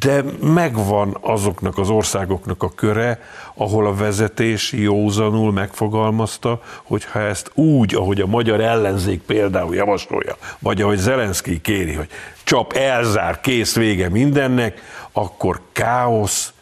de 0.00 0.24
megvan 0.40 1.16
azoknak 1.20 1.78
az 1.78 1.88
országoknak 1.88 2.62
a 2.62 2.68
köre, 2.74 3.20
ahol 3.54 3.86
a 3.86 3.94
vezetés 3.94 4.72
józanul 4.72 5.52
megfogalmazta, 5.52 6.60
hogy 6.82 7.04
ha 7.04 7.20
ezt 7.20 7.50
úgy, 7.54 7.94
ahogy 7.94 8.20
a 8.20 8.26
magyar 8.26 8.60
ellenzék 8.60 9.22
például 9.22 9.74
javasolja, 9.74 10.36
vagy 10.58 10.82
ahogy 10.82 10.98
Zelenszky 10.98 11.60
kéri, 11.60 11.92
hogy 11.92 12.08
csap, 12.44 12.72
elzár, 12.72 13.40
kész 13.40 13.74
vége 13.74 14.08
mindennek, 14.08 14.82
akkor 15.12 15.60
káosz, 15.72 16.52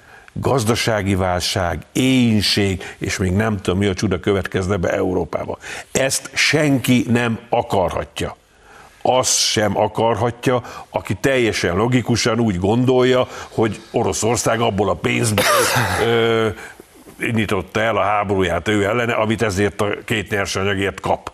gazdasági 0.40 1.14
válság, 1.14 1.82
éjség, 1.92 2.82
és 2.98 3.16
még 3.16 3.32
nem 3.32 3.56
tudom, 3.56 3.78
mi 3.78 3.86
a 3.86 3.94
csuda 3.94 4.20
következne 4.20 4.76
be 4.76 4.92
Európába. 4.92 5.58
Ezt 5.92 6.30
senki 6.34 7.04
nem 7.08 7.38
akarhatja. 7.50 8.36
Azt 9.02 9.38
sem 9.38 9.78
akarhatja, 9.78 10.62
aki 10.90 11.14
teljesen 11.14 11.76
logikusan 11.76 12.40
úgy 12.40 12.58
gondolja, 12.58 13.26
hogy 13.48 13.80
Oroszország 13.90 14.60
abból 14.60 14.88
a 14.88 14.94
pénzből 14.94 15.44
ö, 16.04 16.48
indította 17.20 17.80
el 17.80 17.96
a 17.96 18.02
háborúját 18.02 18.68
ő 18.68 18.84
ellene, 18.84 19.12
amit 19.12 19.42
ezért 19.42 19.80
a 19.80 19.88
két 20.04 20.30
nyersanyagért 20.30 21.00
kap. 21.00 21.32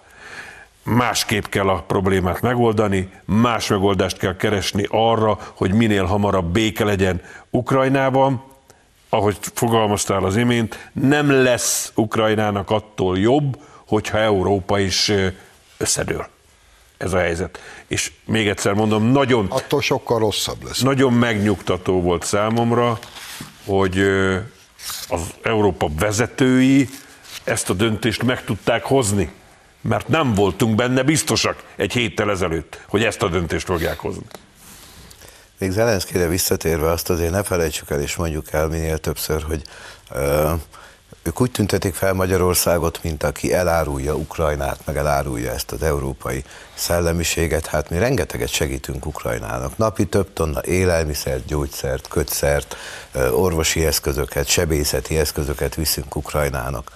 Másképp 0.82 1.44
kell 1.44 1.68
a 1.68 1.84
problémát 1.86 2.40
megoldani, 2.40 3.08
más 3.24 3.68
megoldást 3.68 4.18
kell 4.18 4.36
keresni 4.36 4.86
arra, 4.90 5.38
hogy 5.54 5.72
minél 5.72 6.04
hamarabb 6.04 6.52
béke 6.52 6.84
legyen 6.84 7.22
Ukrajnában, 7.50 8.42
ahogy 9.14 9.36
fogalmaztál 9.54 10.24
az 10.24 10.36
imént, 10.36 10.90
nem 10.92 11.30
lesz 11.42 11.92
Ukrajnának 11.94 12.70
attól 12.70 13.18
jobb, 13.18 13.58
hogyha 13.86 14.18
Európa 14.18 14.78
is 14.78 15.12
összedől. 15.76 16.26
Ez 16.96 17.12
a 17.12 17.18
helyzet. 17.18 17.60
És 17.86 18.12
még 18.24 18.48
egyszer 18.48 18.72
mondom, 18.72 19.04
nagyon... 19.04 19.46
Attól 19.48 19.82
sokkal 19.82 20.18
rosszabb 20.18 20.64
lesz. 20.64 20.80
Nagyon 20.80 21.12
megnyugtató 21.12 22.00
volt 22.00 22.24
számomra, 22.24 22.98
hogy 23.64 23.98
az 25.08 25.20
Európa 25.42 25.88
vezetői 25.98 26.88
ezt 27.44 27.70
a 27.70 27.74
döntést 27.74 28.22
meg 28.22 28.44
tudták 28.44 28.84
hozni. 28.84 29.32
Mert 29.80 30.08
nem 30.08 30.34
voltunk 30.34 30.74
benne 30.74 31.02
biztosak 31.02 31.64
egy 31.76 31.92
héttel 31.92 32.30
ezelőtt, 32.30 32.84
hogy 32.88 33.04
ezt 33.04 33.22
a 33.22 33.28
döntést 33.28 33.66
fogják 33.66 33.98
hozni. 33.98 34.24
Még 35.58 35.70
Zelenszkére 35.70 36.28
visszatérve 36.28 36.90
azt 36.90 37.10
azért 37.10 37.30
ne 37.30 37.42
felejtsük 37.42 37.90
el, 37.90 38.00
és 38.00 38.16
mondjuk 38.16 38.52
el 38.52 38.68
minél 38.68 38.98
többször, 38.98 39.42
hogy 39.42 39.62
ö, 40.10 40.52
ők 41.22 41.40
úgy 41.40 41.50
tüntetik 41.50 41.94
fel 41.94 42.12
Magyarországot, 42.12 43.02
mint 43.02 43.22
aki 43.22 43.52
elárulja 43.52 44.14
Ukrajnát, 44.14 44.78
meg 44.84 44.96
elárulja 44.96 45.50
ezt 45.50 45.72
az 45.72 45.82
európai 45.82 46.44
szellemiséget. 46.74 47.66
Hát 47.66 47.90
mi 47.90 47.98
rengeteget 47.98 48.48
segítünk 48.48 49.06
Ukrajnának. 49.06 49.76
Napi 49.76 50.06
több 50.06 50.32
tonna 50.32 50.60
élelmiszert, 50.64 51.46
gyógyszert, 51.46 52.08
kötszert, 52.08 52.76
orvosi 53.32 53.84
eszközöket, 53.84 54.46
sebészeti 54.46 55.18
eszközöket 55.18 55.74
viszünk 55.74 56.16
Ukrajnának 56.16 56.90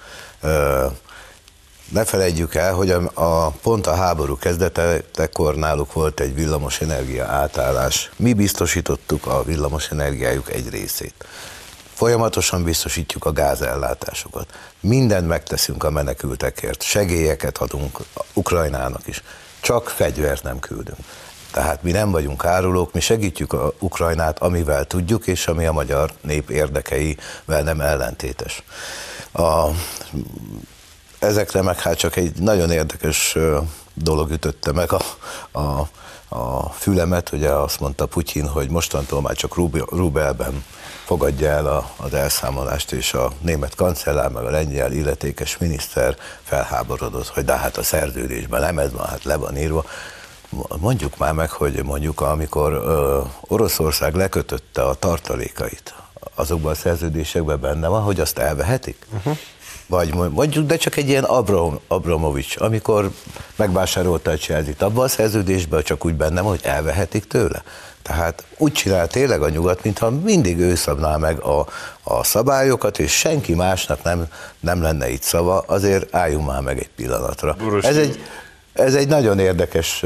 ne 1.91 2.05
felejtjük 2.05 2.55
el, 2.55 2.73
hogy 2.73 2.89
a, 2.91 3.11
a 3.13 3.49
pont 3.49 3.87
a 3.87 3.95
háború 3.95 4.37
kezdetekor 4.37 5.55
náluk 5.55 5.93
volt 5.93 6.19
egy 6.19 6.35
villamos 6.35 6.81
energia 6.81 7.25
átállás. 7.25 8.11
Mi 8.15 8.33
biztosítottuk 8.33 9.25
a 9.27 9.43
villamos 9.43 9.89
energiájuk 9.89 10.51
egy 10.51 10.69
részét. 10.69 11.25
Folyamatosan 11.93 12.63
biztosítjuk 12.63 13.25
a 13.25 13.31
gázellátásokat. 13.31 14.47
Mindent 14.79 15.27
megteszünk 15.27 15.83
a 15.83 15.89
menekültekért. 15.89 16.81
Segélyeket 16.81 17.57
adunk 17.57 17.99
Ukrajnának 18.33 19.07
is. 19.07 19.23
Csak 19.59 19.89
fegyvert 19.89 20.43
nem 20.43 20.59
küldünk. 20.59 20.99
Tehát 21.51 21.83
mi 21.83 21.91
nem 21.91 22.11
vagyunk 22.11 22.45
árulók, 22.45 22.93
mi 22.93 22.99
segítjük 22.99 23.53
a 23.53 23.73
Ukrajnát, 23.79 24.39
amivel 24.39 24.85
tudjuk, 24.85 25.27
és 25.27 25.47
ami 25.47 25.65
a 25.65 25.71
magyar 25.71 26.11
nép 26.21 26.49
érdekeivel 26.49 27.63
nem 27.63 27.81
ellentétes. 27.81 28.63
A 29.31 29.67
ezekre 31.19 31.61
meg 31.61 31.79
hát 31.79 31.97
csak 31.97 32.15
egy 32.15 32.35
nagyon 32.35 32.71
érdekes 32.71 33.37
dolog 33.93 34.31
ütötte 34.31 34.71
meg 34.71 34.91
a, 34.91 35.01
a, 35.59 35.89
a 36.35 36.69
fülemet, 36.69 37.31
ugye 37.31 37.49
azt 37.49 37.79
mondta 37.79 38.05
Putyin, 38.05 38.47
hogy 38.47 38.69
mostantól 38.69 39.21
már 39.21 39.35
csak 39.35 39.55
rubelben 39.89 40.63
fogadja 41.05 41.49
el 41.49 41.67
a, 41.67 41.91
az 41.97 42.13
elszámolást, 42.13 42.91
és 42.91 43.13
a 43.13 43.31
német 43.41 43.75
kancellár, 43.75 44.29
meg 44.29 44.43
a 44.43 44.49
lengyel 44.49 44.91
illetékes 44.91 45.57
miniszter 45.57 46.17
felháborodott, 46.43 47.27
hogy 47.27 47.45
de 47.45 47.57
hát 47.57 47.77
a 47.77 47.83
szerződésben 47.83 48.61
nem 48.61 48.79
ez 48.79 48.91
van, 48.91 49.05
hát 49.05 49.23
le 49.23 49.35
van 49.35 49.57
írva. 49.57 49.85
Mondjuk 50.77 51.17
már 51.17 51.33
meg, 51.33 51.49
hogy 51.49 51.83
mondjuk 51.83 52.21
amikor 52.21 52.73
ö, 52.73 53.21
Oroszország 53.39 54.15
lekötötte 54.15 54.83
a 54.83 54.93
tartalékait, 54.93 55.93
azokban 56.35 56.71
a 56.71 56.75
szerződésekben 56.75 57.59
benne 57.59 57.87
van, 57.87 58.01
hogy 58.01 58.19
azt 58.19 58.37
elvehetik. 58.37 59.05
Uh-huh 59.13 59.37
vagy 59.89 60.13
mondjuk, 60.13 60.65
de 60.65 60.75
csak 60.75 60.95
egy 60.95 61.09
ilyen 61.09 61.23
Abram, 61.23 61.79
Abramovics, 61.87 62.55
amikor 62.57 63.11
megvásárolta 63.55 64.31
a 64.31 64.35
Chelsea-t, 64.35 64.81
abban 64.81 65.03
a 65.03 65.07
szerződésben 65.07 65.83
csak 65.83 66.05
úgy 66.05 66.15
bennem, 66.15 66.43
hogy 66.43 66.59
elvehetik 66.63 67.27
tőle. 67.27 67.63
Tehát 68.01 68.43
úgy 68.57 68.71
csinál 68.71 69.07
tényleg 69.07 69.41
a 69.41 69.49
nyugat, 69.49 69.83
mintha 69.83 70.09
mindig 70.09 70.59
ő 70.59 70.75
szabná 70.75 71.17
meg 71.17 71.39
a, 71.39 71.67
a 72.03 72.23
szabályokat, 72.23 72.99
és 72.99 73.11
senki 73.11 73.53
másnak 73.55 74.03
nem, 74.03 74.27
nem 74.59 74.81
lenne 74.81 75.09
itt 75.09 75.21
szava, 75.21 75.63
azért 75.67 76.15
álljunk 76.15 76.47
már 76.47 76.61
meg 76.61 76.79
egy 76.79 76.89
pillanatra. 76.95 77.55
Boros, 77.59 77.83
Ez 77.83 77.97
egy, 77.97 78.19
ez 78.73 78.95
egy 78.95 79.07
nagyon 79.07 79.39
érdekes 79.39 80.05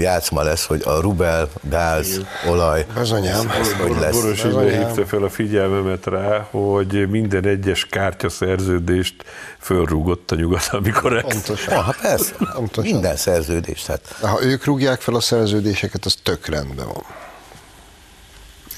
játszma 0.00 0.42
lesz, 0.42 0.66
hogy 0.66 0.82
a 0.84 1.00
rubel, 1.00 1.48
gáz, 1.62 2.20
olaj, 2.48 2.86
Bizonyám. 2.98 3.50
Ez, 3.50 3.68
ez 3.68 3.72
hogy 3.72 3.96
lesz. 4.00 4.14
Boros 4.14 4.42
hívta 4.42 5.06
fel 5.06 5.22
a 5.22 5.28
figyelmemet 5.28 6.06
rá, 6.06 6.46
hogy 6.50 7.08
minden 7.08 7.46
egyes 7.46 7.86
kártyaszerződést 7.86 9.14
fölrúgott 9.58 10.30
a 10.30 10.34
nyugat, 10.34 10.68
amikor 10.70 11.16
ezt... 11.16 11.26
Pontosan. 11.26 11.74
Ah, 11.74 11.94
persze, 12.02 12.34
Pontosan. 12.54 12.92
minden 12.92 13.16
szerződést. 13.16 13.86
Hát. 13.86 14.16
Ha 14.20 14.42
ők 14.42 14.64
rúgják 14.64 15.00
fel 15.00 15.14
a 15.14 15.20
szerződéseket, 15.20 16.04
az 16.04 16.16
tök 16.22 16.46
rendben 16.46 16.86
van. 16.86 17.04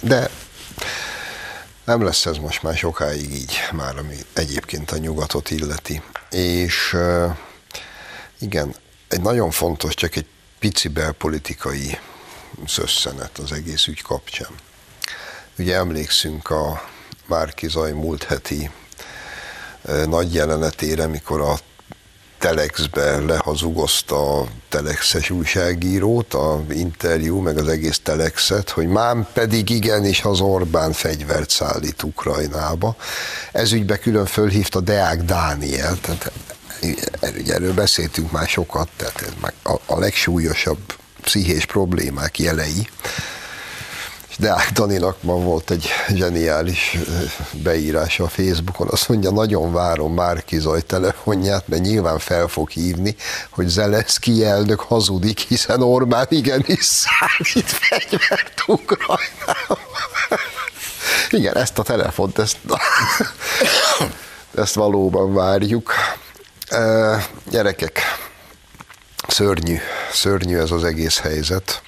De 0.00 0.30
nem 1.84 2.04
lesz 2.04 2.26
ez 2.26 2.36
most 2.36 2.62
már 2.62 2.76
sokáig 2.76 3.34
így, 3.34 3.54
már 3.72 3.98
ami 3.98 4.16
egyébként 4.32 4.90
a 4.90 4.96
nyugatot 4.96 5.50
illeti. 5.50 6.02
És 6.30 6.96
igen, 8.38 8.74
egy 9.12 9.20
nagyon 9.20 9.50
fontos, 9.50 9.94
csak 9.94 10.16
egy 10.16 10.26
pici 10.58 10.88
belpolitikai 10.88 11.98
szösszenet 12.66 13.38
az 13.38 13.52
egész 13.52 13.86
ügy 13.86 14.02
kapcsán. 14.02 14.50
Ugye 15.58 15.76
emlékszünk 15.76 16.50
a 16.50 16.82
Márki 17.26 17.68
Zaj 17.68 17.92
múlt 17.92 18.24
heti 18.24 18.70
nagy 20.06 20.34
jelenetére, 20.34 21.06
mikor 21.06 21.40
a 21.40 21.58
Telexbe 22.38 23.18
lehazugozta 23.18 24.40
a 24.40 24.46
Telexes 24.68 25.30
újságírót, 25.30 26.34
a 26.34 26.64
interjú, 26.70 27.40
meg 27.40 27.56
az 27.58 27.68
egész 27.68 28.00
Telexet, 28.02 28.70
hogy 28.70 28.86
mám 28.86 29.28
pedig 29.32 29.70
igenis 29.70 30.22
az 30.22 30.40
Orbán 30.40 30.92
fegyvert 30.92 31.50
szállít 31.50 32.02
Ukrajnába. 32.02 32.96
Ez 33.52 33.72
ügybe 33.72 33.98
külön 33.98 34.26
fölhívta 34.26 34.80
Deák 34.80 35.22
Dániel, 35.22 36.00
tehát 36.00 36.32
erről 37.46 37.74
beszéltünk 37.74 38.30
már 38.30 38.48
sokat, 38.48 38.88
tehát 38.96 39.22
ez 39.22 39.32
már 39.40 39.52
a, 39.62 39.94
a 39.94 39.98
legsúlyosabb 39.98 40.78
pszichés 41.20 41.66
problémák 41.66 42.38
jelei. 42.38 42.88
Deák 44.38 44.70
Daninak 44.70 45.22
ma 45.22 45.34
volt 45.34 45.70
egy 45.70 45.88
zseniális 46.08 46.98
beírása 47.52 48.24
a 48.24 48.28
Facebookon, 48.28 48.88
azt 48.90 49.08
mondja, 49.08 49.30
nagyon 49.30 49.72
várom 49.72 50.14
Márki 50.14 50.58
Zaj 50.58 50.80
telefonját, 50.80 51.68
mert 51.68 51.82
nyilván 51.82 52.18
fel 52.18 52.46
fog 52.46 52.70
hívni, 52.70 53.16
hogy 53.50 53.66
Zelenszky 53.66 54.44
elnök 54.44 54.80
hazudik, 54.80 55.38
hiszen 55.38 55.82
Orbán 55.82 56.26
igenis 56.28 56.84
szállít 56.84 57.70
fegyvert 57.70 58.62
Ukrajnába. 58.66 59.78
Igen, 61.30 61.56
ezt 61.56 61.78
a 61.78 61.82
telefont, 61.82 62.38
ezt, 62.38 62.58
ezt 64.54 64.74
valóban 64.74 65.34
várjuk. 65.34 65.92
Gyerekek, 67.50 68.00
szörnyű, 69.28 69.78
szörnyű 70.12 70.58
ez 70.58 70.70
az 70.70 70.84
egész 70.84 71.18
helyzet, 71.18 71.82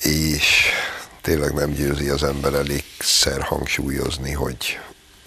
és 0.00 0.64
tényleg 1.22 1.54
nem 1.54 1.70
győzi 1.70 2.08
az 2.08 2.22
ember 2.22 2.54
elégszer 2.54 3.42
hangsúlyozni, 3.42 4.32
hogy 4.32 4.78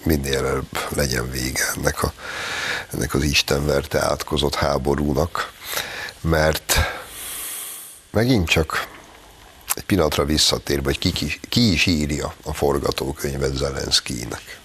minél 0.02 0.46
előbb 0.46 0.78
legyen 0.88 1.30
vége 1.30 1.64
ennek, 1.76 2.02
a, 2.02 2.12
ennek 2.92 3.14
az 3.14 3.22
Istenverte 3.22 4.00
átkozott 4.00 4.54
háborúnak, 4.54 5.52
mert 6.20 6.74
megint 8.10 8.48
csak 8.48 8.88
egy 9.74 9.84
pillanatra 9.84 10.24
visszatérve, 10.24 10.84
hogy 10.84 10.98
ki, 10.98 11.12
ki, 11.12 11.40
ki 11.48 11.72
is 11.72 11.86
írja 11.86 12.34
a 12.42 12.54
forgatókönyvet 12.54 13.54
Zelenszkijnek 13.54 14.60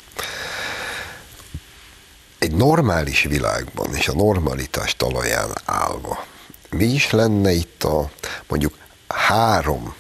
egy 2.39 2.55
normális 2.55 3.23
világban 3.23 3.95
és 3.95 4.07
a 4.07 4.13
normalitás 4.13 4.95
talaján 4.95 5.49
állva, 5.65 6.25
mi 6.69 6.85
is 6.85 7.11
lenne 7.11 7.51
itt 7.51 7.83
a 7.83 8.11
mondjuk 8.47 8.77
három 9.07 9.95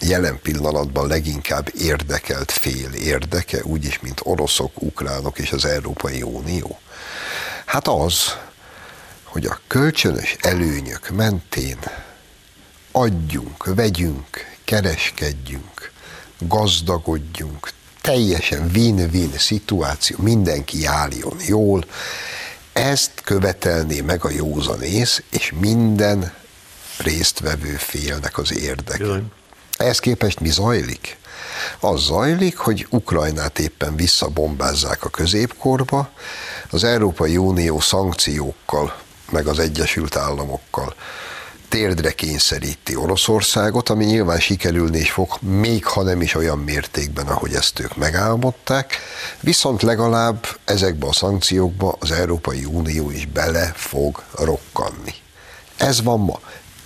jelen 0.00 0.40
pillanatban 0.42 1.06
leginkább 1.06 1.70
érdekelt 1.78 2.50
fél 2.50 2.92
érdeke, 2.92 3.62
úgyis, 3.62 4.00
mint 4.00 4.20
oroszok, 4.24 4.82
ukránok 4.82 5.38
és 5.38 5.52
az 5.52 5.64
Európai 5.64 6.22
Unió? 6.22 6.78
Hát 7.64 7.88
az, 7.88 8.36
hogy 9.24 9.46
a 9.46 9.60
kölcsönös 9.66 10.36
előnyök 10.40 11.08
mentén 11.08 11.78
adjunk, 12.92 13.74
vegyünk, 13.74 14.56
kereskedjünk, 14.64 15.92
gazdagodjunk, 16.38 17.70
teljesen 18.00 18.70
win-win 18.74 19.32
szituáció, 19.38 20.16
mindenki 20.20 20.84
álljon 20.86 21.36
jól, 21.46 21.84
ezt 22.72 23.10
követelné 23.24 24.00
meg 24.00 24.24
a 24.24 24.30
józanész, 24.30 25.22
és 25.30 25.52
minden 25.60 26.32
résztvevő 26.98 27.76
félnek 27.76 28.38
az 28.38 28.58
érdeke. 28.58 28.98
Bizony. 28.98 29.32
Ehhez 29.76 29.98
képest 29.98 30.40
mi 30.40 30.50
zajlik? 30.50 31.18
Az 31.80 32.00
zajlik, 32.00 32.56
hogy 32.56 32.86
Ukrajnát 32.90 33.58
éppen 33.58 33.96
visszabombázzák 33.96 35.04
a 35.04 35.08
középkorba, 35.08 36.10
az 36.70 36.84
Európai 36.84 37.36
Unió 37.36 37.80
szankciókkal, 37.80 38.96
meg 39.30 39.46
az 39.46 39.58
Egyesült 39.58 40.16
Államokkal 40.16 40.94
térdre 41.70 42.12
kényszeríti 42.12 42.96
Oroszországot, 42.96 43.88
ami 43.88 44.04
nyilván 44.04 44.40
sikerülni 44.40 44.98
is 44.98 45.10
fog, 45.10 45.36
még 45.40 45.84
ha 45.84 46.02
nem 46.02 46.20
is 46.20 46.34
olyan 46.34 46.58
mértékben, 46.58 47.26
ahogy 47.26 47.54
ezt 47.54 47.80
ők 47.80 47.96
megálmodták, 47.96 48.98
viszont 49.40 49.82
legalább 49.82 50.46
ezekbe 50.64 51.06
a 51.06 51.12
szankciókba 51.12 51.96
az 51.98 52.10
Európai 52.10 52.64
Unió 52.64 53.10
is 53.10 53.26
bele 53.26 53.72
fog 53.76 54.22
rokkanni. 54.38 55.14
Ez 55.76 56.02
van 56.02 56.20
ma. 56.20 56.40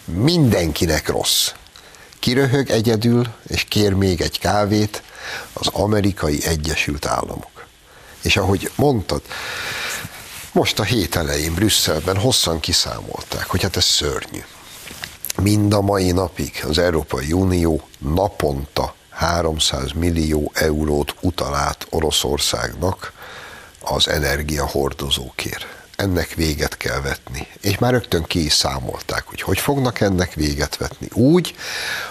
Mindenkinek 0.05 1.09
rossz. 1.09 1.51
Kiröhög 2.19 2.71
egyedül, 2.71 3.27
és 3.47 3.65
kér 3.65 3.93
még 3.93 4.21
egy 4.21 4.39
kávét 4.39 5.03
az 5.53 5.67
amerikai 5.67 6.45
Egyesült 6.45 7.07
Államok. 7.07 7.67
És 8.23 8.37
ahogy 8.37 8.71
mondtad, 8.77 9.23
most 10.53 10.79
a 10.79 10.83
hét 10.83 11.17
elején 11.17 11.55
Brüsszelben 11.55 12.17
hosszan 12.17 12.61
kiszámolták, 12.61 13.47
hogy 13.47 13.63
hát 13.63 13.77
ez 13.77 13.85
szörnyű 13.85 14.43
mind 15.43 15.75
a 15.75 15.81
mai 15.81 16.11
napig 16.11 16.65
az 16.69 16.79
Európai 16.79 17.33
Unió 17.33 17.81
naponta 17.99 18.95
300 19.11 19.93
millió 19.93 20.51
eurót 20.55 21.15
utal 21.21 21.55
át 21.55 21.87
Oroszországnak 21.91 23.13
az 23.81 24.09
energiahordozókért. 24.09 25.67
Ennek 25.97 26.35
véget 26.35 26.77
kell 26.77 27.01
vetni. 27.01 27.47
És 27.61 27.79
már 27.79 27.93
rögtön 27.93 28.23
ki 28.23 28.45
is 28.45 28.53
számolták, 28.53 29.25
hogy 29.27 29.41
hogy 29.41 29.59
fognak 29.59 30.01
ennek 30.01 30.35
véget 30.35 30.77
vetni. 30.77 31.09
Úgy, 31.13 31.55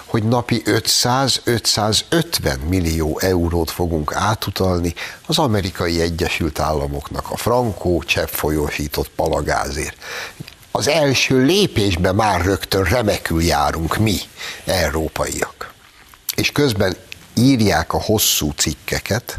hogy 0.04 0.22
napi 0.22 0.62
500-550 0.64 2.56
millió 2.68 3.18
eurót 3.18 3.70
fogunk 3.70 4.14
átutalni 4.14 4.94
az 5.26 5.38
amerikai 5.38 6.00
Egyesült 6.00 6.58
Államoknak 6.58 7.30
a 7.30 7.36
frankó 7.36 8.02
csepp 8.02 8.28
folyósított 8.28 9.10
palagázért 9.10 9.96
az 10.76 10.88
első 10.88 11.44
lépésben 11.44 12.14
már 12.14 12.44
rögtön 12.44 12.84
remekül 12.84 13.42
járunk 13.42 13.96
mi, 13.96 14.16
európaiak. 14.64 15.72
És 16.36 16.52
közben 16.52 16.96
írják 17.34 17.92
a 17.92 18.02
hosszú 18.02 18.52
cikkeket, 18.52 19.38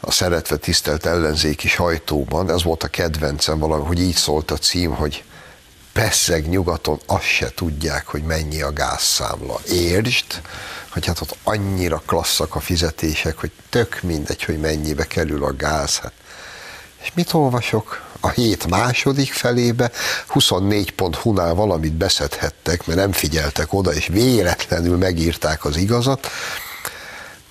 a 0.00 0.10
szeretve 0.10 0.56
tisztelt 0.56 1.06
ellenzéki 1.06 1.68
sajtóban, 1.68 2.50
ez 2.50 2.62
volt 2.62 2.82
a 2.82 2.88
kedvencem 2.88 3.58
valami, 3.58 3.84
hogy 3.84 4.00
így 4.00 4.14
szólt 4.14 4.50
a 4.50 4.56
cím, 4.56 4.94
hogy 4.94 5.24
Pesszeg 5.92 6.48
nyugaton 6.48 7.00
azt 7.06 7.24
se 7.24 7.50
tudják, 7.54 8.06
hogy 8.06 8.22
mennyi 8.22 8.62
a 8.62 8.72
gázszámla. 8.72 9.60
Értsd, 9.70 10.40
hogy 10.88 11.06
hát 11.06 11.20
ott 11.20 11.36
annyira 11.42 12.02
klasszak 12.06 12.54
a 12.54 12.60
fizetések, 12.60 13.38
hogy 13.38 13.50
tök 13.68 14.02
mindegy, 14.02 14.42
hogy 14.42 14.58
mennyibe 14.58 15.06
kerül 15.06 15.44
a 15.44 15.56
gáz. 15.56 15.98
Hát. 15.98 16.12
És 17.02 17.10
mit 17.14 17.32
olvasok? 17.32 18.05
A 18.26 18.30
hét 18.30 18.66
második 18.66 19.32
felébe 19.32 19.90
24.hu-nál 20.34 21.54
valamit 21.54 21.92
beszedhettek, 21.92 22.86
mert 22.86 22.98
nem 22.98 23.12
figyeltek 23.12 23.72
oda, 23.72 23.92
és 23.92 24.06
véletlenül 24.06 24.96
megírták 24.96 25.64
az 25.64 25.76
igazat. 25.76 26.26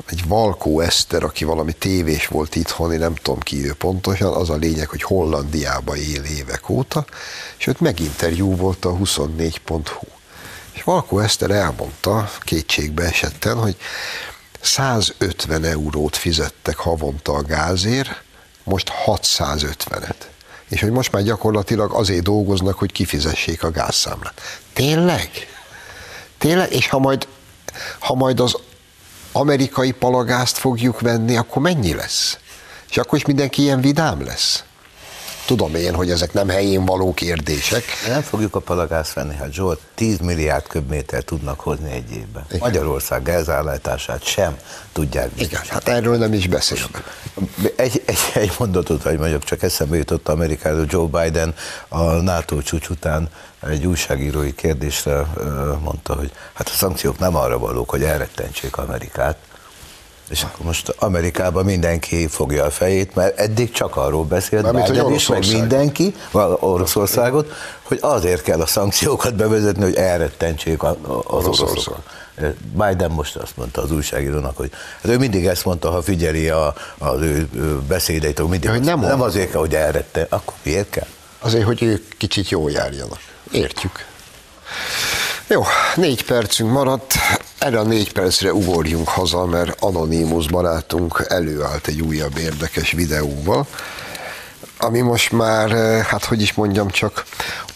Egy 0.09 0.27
Valkó 0.27 0.79
Eszter, 0.79 1.23
aki 1.23 1.43
valami 1.43 1.73
tévés 1.73 2.27
volt 2.27 2.55
itthon, 2.55 2.93
én 2.93 2.99
nem 2.99 3.15
tudom 3.15 3.39
ki 3.39 3.65
ő 3.65 3.73
pontosan, 3.73 4.33
az 4.33 4.49
a 4.49 4.55
lényeg, 4.55 4.87
hogy 4.87 5.03
Hollandiába 5.03 5.95
él 5.95 6.23
évek 6.23 6.69
óta, 6.69 7.05
és 7.57 7.67
őt 7.67 7.79
meginterjú 7.79 8.55
volt 8.55 8.85
a 8.85 8.91
24.hu. 8.91 10.07
És 10.71 10.83
Valkó 10.83 11.19
Eszter 11.19 11.51
elmondta 11.51 12.31
kétségbe 12.39 13.03
esetten, 13.03 13.57
hogy 13.57 13.75
150 14.61 15.63
eurót 15.63 16.15
fizettek 16.15 16.77
havonta 16.77 17.33
a 17.33 17.41
gázért, 17.41 18.23
most 18.63 18.91
650-et 19.05 20.33
és 20.69 20.81
hogy 20.81 20.91
most 20.91 21.11
már 21.11 21.23
gyakorlatilag 21.23 21.93
azért 21.93 22.23
dolgoznak, 22.23 22.77
hogy 22.77 22.91
kifizessék 22.91 23.63
a 23.63 23.71
gázszámlát. 23.71 24.41
Tényleg? 24.73 25.29
Tényleg? 26.37 26.71
És 26.71 26.89
ha 26.89 26.99
majd, 26.99 27.27
ha 27.99 28.13
majd 28.13 28.39
az 28.39 28.57
amerikai 29.31 29.91
palagázt 29.91 30.57
fogjuk 30.57 30.99
venni, 30.99 31.37
akkor 31.37 31.61
mennyi 31.61 31.93
lesz? 31.93 32.37
És 32.89 32.97
akkor 32.97 33.17
is 33.17 33.25
mindenki 33.25 33.61
ilyen 33.61 33.81
vidám 33.81 34.23
lesz? 34.23 34.63
Tudom 35.45 35.75
én, 35.75 35.93
hogy 35.93 36.11
ezek 36.11 36.33
nem 36.33 36.49
helyén 36.49 36.85
való 36.85 37.13
kérdések. 37.13 37.83
Nem 38.07 38.21
fogjuk 38.21 38.55
a 38.55 38.59
palagázt 38.59 39.13
venni, 39.13 39.35
hát 39.35 39.53
Zsolt 39.53 39.79
10 39.95 40.17
milliárd 40.17 40.67
köbméter 40.67 41.23
tudnak 41.23 41.59
hozni 41.59 41.91
egy 41.91 42.11
évben. 42.11 42.45
Igen. 42.47 42.59
Magyarország 42.59 43.23
gázállátását 43.23 44.23
sem 44.23 44.57
tudják 44.93 45.29
Igen, 45.37 45.61
hát 45.67 45.87
erről 45.87 46.17
nem 46.17 46.33
is 46.33 46.47
beszélünk. 46.47 47.03
Egy, 47.75 48.03
egy, 48.05 48.19
egy 48.33 48.51
mondatot, 48.59 49.01
hogy 49.01 49.17
mondjak, 49.17 49.43
csak 49.43 49.63
eszembe 49.63 49.97
jutott 49.97 50.27
Amerikáról 50.27 50.85
Joe 50.89 51.07
Biden 51.07 51.55
a 51.87 52.03
NATO 52.03 52.61
csúcs 52.61 52.89
után 52.89 53.29
egy 53.67 53.85
újságírói 53.85 54.55
kérdésre 54.55 55.27
mondta, 55.83 56.13
hogy 56.13 56.31
hát 56.53 56.67
a 56.67 56.75
szankciók 56.75 57.19
nem 57.19 57.35
arra 57.35 57.57
valók, 57.57 57.89
hogy 57.89 58.03
elrettentsék 58.03 58.77
Amerikát, 58.77 59.37
És 60.29 60.43
akkor 60.43 60.65
most 60.65 60.89
Amerikában 60.89 61.65
mindenki 61.65 62.27
fogja 62.27 62.63
a 62.63 62.71
fejét, 62.71 63.15
mert 63.15 63.39
eddig 63.39 63.71
csak 63.71 63.95
arról 63.95 64.23
beszélt, 64.23 64.71
Biden 64.71 65.13
is, 65.13 65.27
meg 65.27 65.45
mindenki, 65.51 66.15
Oroszországot, 66.59 67.51
hogy 67.83 67.97
azért 68.01 68.41
kell 68.41 68.61
a 68.61 68.65
szankciókat 68.65 69.35
bevezetni, 69.35 69.83
hogy 69.83 69.95
elrettentsék 69.95 70.83
az 70.83 70.95
oroszokat. 71.23 72.01
Biden 72.73 73.11
most 73.11 73.35
azt 73.35 73.57
mondta 73.57 73.81
az 73.81 73.91
újságírónak, 73.91 74.57
hogy 74.57 74.71
hát 75.01 75.11
ő 75.11 75.17
mindig 75.17 75.45
ezt 75.45 75.65
mondta, 75.65 75.89
ha 75.89 76.01
figyeli 76.01 76.49
a, 76.49 76.73
az 76.97 77.21
ő, 77.21 77.47
beszédeit, 77.87 78.39
akkor 78.39 78.51
mindig 78.51 78.69
hogy 78.69 78.81
nem 78.81 78.99
nem 78.99 79.21
azért 79.21 79.51
kell, 79.51 79.59
hogy 79.59 79.75
elretten, 79.75 80.25
akkor 80.29 80.53
miért 80.63 80.89
kell? 80.89 81.07
Azért, 81.39 81.65
hogy 81.65 81.83
ők 81.83 82.17
kicsit 82.17 82.49
jól 82.49 82.71
járjanak. 82.71 83.19
Értjük. 83.51 84.05
Jó, 85.47 85.63
négy 85.95 86.25
percünk 86.25 86.71
maradt. 86.71 87.13
Erre 87.57 87.79
a 87.79 87.83
négy 87.83 88.11
percre 88.11 88.53
ugorjunk 88.53 89.07
haza, 89.07 89.45
mert 89.45 89.81
Anonymous 89.81 90.47
barátunk 90.47 91.25
előállt 91.27 91.87
egy 91.87 92.01
újabb 92.01 92.37
érdekes 92.37 92.91
videóval, 92.91 93.67
ami 94.77 94.99
most 94.99 95.31
már, 95.31 95.71
eh, 95.71 96.05
hát 96.05 96.25
hogy 96.25 96.41
is 96.41 96.53
mondjam, 96.53 96.89
csak 96.89 97.25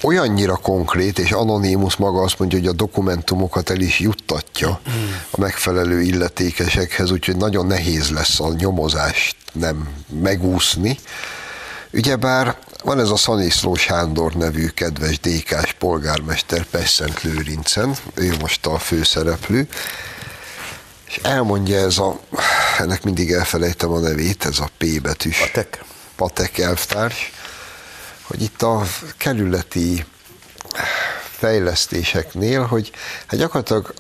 olyannyira 0.02 0.56
konkrét, 0.56 1.20
és 1.20 1.32
Anonymous 1.32 1.96
maga 1.96 2.22
azt 2.22 2.40
mondja, 2.40 2.58
hogy 2.58 2.68
a 2.68 2.74
dokumentumokat 2.74 3.70
el 3.70 3.80
is 3.80 4.00
juttatja 4.00 4.80
a 5.32 5.40
megfelelő 5.40 6.02
illetékesekhez, 6.02 7.12
úgyhogy 7.12 7.38
nagyon 7.38 7.66
nehéz 7.66 8.10
lesz 8.10 8.40
a 8.40 8.54
nyomozást 8.58 9.36
nem 9.54 9.90
megúszni. 10.22 11.00
Ugyebár 11.94 12.58
van 12.84 13.00
ez 13.00 13.10
a 13.10 13.16
Szaniszló 13.16 13.76
Sándor 13.76 14.34
nevű 14.34 14.68
kedves 14.68 15.20
DK-s 15.20 15.74
polgármester 15.74 16.66
Pesszent 16.66 17.22
Lőrincen, 17.22 17.96
ő 18.14 18.36
most 18.40 18.66
a 18.66 18.78
főszereplő, 18.80 19.68
és 21.08 21.20
elmondja 21.24 21.78
ez 21.78 21.98
a, 21.98 22.20
ennek 22.78 23.04
mindig 23.04 23.32
elfelejtem 23.32 23.92
a 23.92 24.00
nevét, 24.00 24.46
ez 24.46 24.60
a 24.60 24.70
P 24.78 25.02
betűs. 25.02 25.40
Patek? 25.40 25.84
Patek 26.16 26.58
elvtárs, 26.58 27.32
hogy 28.22 28.42
itt 28.42 28.62
a 28.62 28.84
kerületi 29.18 30.06
fejlesztéseknél, 31.38 32.64
hogy 32.64 32.92
hát 33.28 33.40
gyakorlatilag 33.40 33.94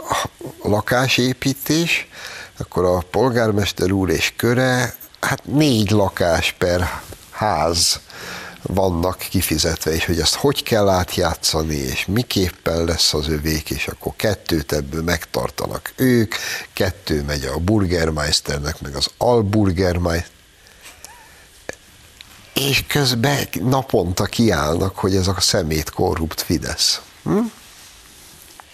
a 0.62 0.70
lakásépítés, 0.70 2.08
akkor 2.58 2.86
a 2.86 3.04
polgármester 3.12 3.92
úr 3.92 4.10
és 4.10 4.34
köre, 4.36 4.96
hát 5.20 5.46
négy 5.46 5.92
lakás 5.92 6.56
per 6.58 7.02
ház 7.32 8.00
vannak 8.62 9.18
kifizetve, 9.18 9.94
és 9.94 10.06
hogy 10.06 10.20
ezt 10.20 10.36
hogy 10.36 10.64
kell 10.64 10.90
átjátszani, 10.90 11.76
és 11.76 12.06
miképpen 12.06 12.84
lesz 12.84 13.14
az 13.14 13.28
övék, 13.28 13.70
és 13.70 13.88
akkor 13.88 14.14
kettőt 14.16 14.72
ebből 14.72 15.04
megtartanak 15.04 15.94
ők, 15.96 16.36
kettő 16.74 17.24
megy 17.24 17.46
a 17.46 17.58
burgermeisternek, 17.58 18.82
meg 18.82 18.96
az 18.96 19.08
alburgermeister, 19.18 20.38
és 22.54 22.84
közben 22.88 23.48
naponta 23.52 24.24
kiállnak, 24.24 24.98
hogy 24.98 25.16
ez 25.16 25.28
a 25.28 25.36
szemét 25.40 25.90
korrupt 25.90 26.42
Fidesz. 26.42 27.02
Hm? 27.24 27.38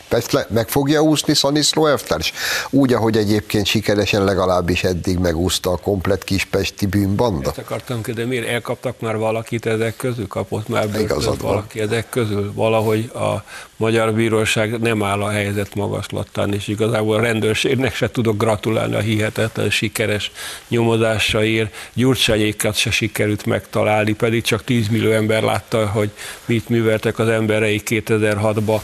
Meg- 0.10 0.24
le- 0.32 0.48
Meg 0.50 0.70
fogja 0.70 1.02
úszni 1.02 1.34
Szaniszló 1.34 1.86
elvtárs? 1.88 2.34
Úgy, 2.70 2.94
ahogy 2.94 3.18
egyébként 3.18 3.66
sikeresen 3.66 4.24
legalábbis 4.24 4.84
eddig 4.84 5.18
megúszta 5.18 5.72
a 5.72 5.78
komplet 5.78 6.24
kispesti 6.24 6.86
bűnbanda? 6.86 7.50
Ezt 7.50 7.58
akartam 7.58 8.02
kérdezni, 8.02 8.30
miért 8.30 8.48
elkaptak 8.48 9.00
már 9.00 9.18
valakit 9.18 9.66
ezek 9.66 9.96
közül? 9.96 10.28
Kapott 10.28 10.68
már 10.68 10.84
Igazad 10.86 11.08
börtönt 11.08 11.42
van. 11.42 11.52
valaki 11.52 11.80
ezek 11.80 12.10
közül? 12.10 12.52
Valahogy 12.54 13.12
a 13.14 13.44
magyar 13.78 14.14
bíróság 14.14 14.80
nem 14.80 15.04
áll 15.04 15.22
a 15.22 15.30
helyzet 15.30 15.76
magaslatán, 15.76 16.54
és 16.54 16.68
igazából 16.68 17.16
a 17.16 17.22
rendőrségnek 17.22 17.96
se 17.96 18.12
tudok 18.12 18.38
gratulálni 18.38 18.96
a 18.96 19.00
hihetetlen 19.00 19.70
sikeres 19.70 20.32
nyomozásaért. 20.68 21.76
Gyurcsányékat 21.94 22.76
se 22.76 22.92
sikerült 22.92 23.46
megtalálni, 23.46 24.14
pedig 24.14 24.44
csak 24.44 24.64
10 24.64 24.88
millió 24.88 25.12
ember 25.12 25.44
látta, 25.44 25.88
hogy 25.88 26.10
mit 26.46 26.70
műveltek 26.70 27.20
az 27.20 27.28
emberei 27.28 27.82
2006-ban. 27.86 28.80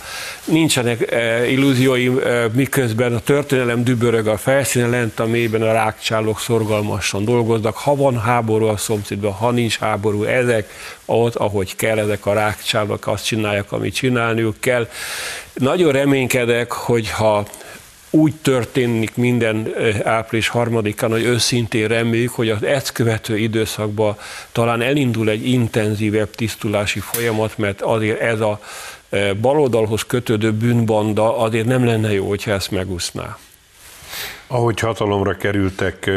Nincsenek 0.46 1.12
eh, 1.12 1.52
illúzióim, 1.52 2.18
eh, 2.18 2.46
miközben 2.54 3.14
a 3.14 3.20
történelem 3.20 3.84
dübörög 3.84 4.28
a 4.28 4.38
felszínen, 4.38 4.90
lent 4.90 5.20
a 5.20 5.26
mélyben 5.26 5.62
a 5.62 5.72
rákcsálók 5.72 6.40
szorgalmasan 6.40 7.26
dolgoznak. 7.26 7.76
Ha 7.76 7.96
van 7.96 8.20
háború 8.20 8.66
a 8.66 8.78
szomszédban, 8.78 9.32
ha 9.32 9.52
nincs 9.52 9.78
háború, 9.78 10.24
ezek 10.24 10.70
ott, 11.06 11.36
ahogy 11.36 11.76
kell, 11.76 11.98
ezek 11.98 12.26
a 12.26 12.34
rákcsálók 12.34 13.08
azt 13.08 13.26
csinálják, 13.26 13.72
amit 13.72 13.94
csinálniuk 13.94 14.56
kell. 14.60 14.81
Nagyon 15.54 15.92
reménykedek, 15.92 16.72
hogyha 16.72 17.46
úgy 18.10 18.34
történik 18.42 19.16
minden 19.16 19.74
április 20.04 20.48
harmadikán, 20.48 21.12
hogy 21.12 21.24
őszintén 21.24 21.88
reméljük, 21.88 22.32
hogy 22.32 22.50
az 22.50 22.64
ezt 22.64 22.92
követő 22.92 23.38
időszakban 23.38 24.18
talán 24.52 24.82
elindul 24.82 25.30
egy 25.30 25.48
intenzívebb 25.48 26.30
tisztulási 26.36 27.00
folyamat, 27.00 27.58
mert 27.58 27.82
azért 27.82 28.20
ez 28.20 28.40
a 28.40 28.60
baloldalhoz 29.42 30.04
kötődő 30.06 30.52
bűnbanda 30.52 31.38
azért 31.38 31.66
nem 31.66 31.86
lenne 31.86 32.14
jó, 32.14 32.28
hogyha 32.28 32.52
ezt 32.52 32.72
megúszná. 32.72 33.38
Ahogy 34.48 34.80
hatalomra 34.80 35.38
kerültek 35.38 36.12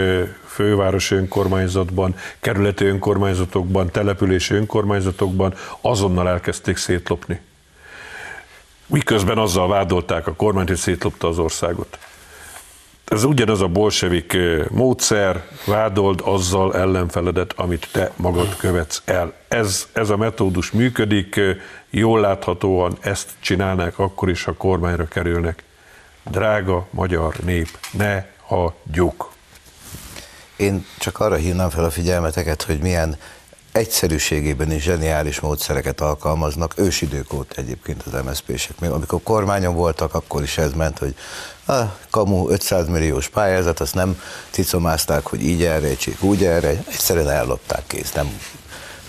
fővárosi 0.47 1.15
önkormányzatban, 1.15 2.15
kerületi 2.41 2.85
önkormányzatokban, 2.85 3.91
települési 3.91 4.55
önkormányzatokban, 4.55 5.55
azonnal 5.81 6.29
elkezdték 6.29 6.77
szétlopni. 6.77 7.41
Miközben 8.87 9.39
azzal 9.39 9.69
vádolták 9.69 10.27
a 10.27 10.35
kormányt, 10.35 10.69
hogy 10.69 10.77
szétlopta 10.77 11.29
az 11.29 11.39
országot. 11.39 11.99
Ez 13.05 13.25
ugyanaz 13.25 13.61
a 13.61 13.67
bolsevik 13.67 14.37
módszer, 14.71 15.45
vádold 15.67 16.21
azzal 16.25 16.75
ellenfeledet, 16.75 17.53
amit 17.57 17.89
te 17.93 18.13
magad 18.17 18.57
követsz 18.57 19.03
el. 19.05 19.33
Ez, 19.49 19.89
ez 19.93 20.11
a 20.11 20.17
metódus 20.17 20.71
működik, 20.71 21.41
jól 21.91 22.21
láthatóan 22.21 22.97
ezt 23.01 23.31
csinálnák 23.41 23.99
akkor 23.99 24.31
is, 24.31 24.45
ha 24.45 24.53
kormányra 24.53 25.05
kerülnek. 25.05 25.63
Drága 26.31 26.87
magyar 26.91 27.35
nép, 27.45 27.69
ne 27.91 28.25
hagyjuk. 28.41 29.33
Én 30.57 30.87
csak 30.99 31.21
arra 31.21 31.35
hívnám 31.35 31.71
fel 31.71 31.85
a 31.85 31.91
figyelmeteket, 31.91 32.63
hogy 32.63 32.79
milyen 32.79 33.17
egyszerűségében 33.75 34.73
is 34.73 34.83
zseniális 34.83 35.41
módszereket 35.41 36.01
alkalmaznak, 36.01 36.75
ősidők 36.77 37.33
óta 37.33 37.55
egyébként 37.57 38.03
az 38.03 38.23
MSZP-sek. 38.25 38.81
Még 38.81 38.91
amikor 38.91 39.23
kormányon 39.23 39.75
voltak, 39.75 40.15
akkor 40.15 40.43
is 40.43 40.59
ez 40.59 40.73
ment, 40.73 40.99
hogy 40.99 41.15
a 41.67 41.83
kamu 42.11 42.49
500 42.49 42.89
milliós 42.89 43.29
pályázat, 43.29 43.81
azt 43.81 43.95
nem 43.95 44.21
cicomázták, 44.51 45.27
hogy 45.27 45.43
így 45.43 45.65
elrejtsék, 45.65 46.23
úgy 46.23 46.45
elrejtsék, 46.45 46.87
egyszerűen 46.89 47.31
ellopták 47.31 47.83
kész. 47.87 48.13
Nem. 48.13 48.41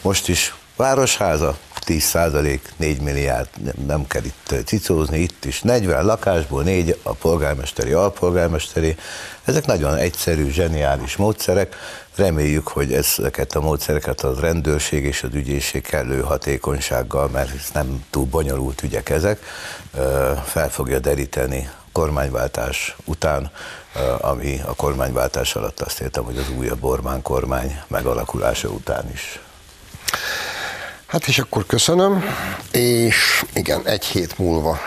Most 0.01 0.27
is 0.27 0.55
városháza, 0.75 1.57
10 1.85 2.03
százalék, 2.03 2.73
4 2.77 3.01
milliárd, 3.01 3.49
nem, 3.63 3.73
nem 3.87 4.07
kell 4.07 4.23
itt 4.23 4.55
cicózni, 4.65 5.19
itt 5.19 5.45
is 5.45 5.61
40 5.61 6.05
lakásból 6.05 6.63
4 6.63 6.99
a 7.03 7.13
polgármesteri, 7.13 7.91
alpolgármesteri. 7.91 8.95
Ezek 9.43 9.65
nagyon 9.65 9.95
egyszerű, 9.95 10.49
zseniális 10.49 11.15
módszerek. 11.15 11.75
Reméljük, 12.15 12.67
hogy 12.67 12.93
ezeket 12.93 13.55
a 13.55 13.61
módszereket 13.61 14.21
a 14.21 14.39
rendőrség 14.39 15.03
és 15.03 15.23
az 15.23 15.33
ügyészség 15.33 15.81
kellő 15.81 16.21
hatékonysággal, 16.21 17.27
mert 17.27 17.53
ez 17.53 17.69
nem 17.73 18.05
túl 18.09 18.25
bonyolult 18.25 18.83
ügyek 18.83 19.09
ezek, 19.09 19.39
fel 20.45 20.69
fogja 20.69 20.99
deríteni 20.99 21.69
kormányváltás 21.91 22.95
után, 23.05 23.51
ami 24.17 24.61
a 24.65 24.75
kormányváltás 24.75 25.55
alatt 25.55 25.79
azt 25.79 25.99
értem, 25.99 26.23
hogy 26.23 26.37
az 26.37 26.49
újabb 26.57 26.83
Orbán 26.83 27.21
kormány 27.21 27.81
megalakulása 27.87 28.69
után 28.69 29.11
is. 29.11 29.39
Hát 31.15 31.27
és 31.27 31.39
akkor 31.39 31.65
köszönöm, 31.65 32.23
és 32.71 33.45
igen, 33.53 33.87
egy 33.87 34.05
hét 34.05 34.37
múlva 34.37 34.79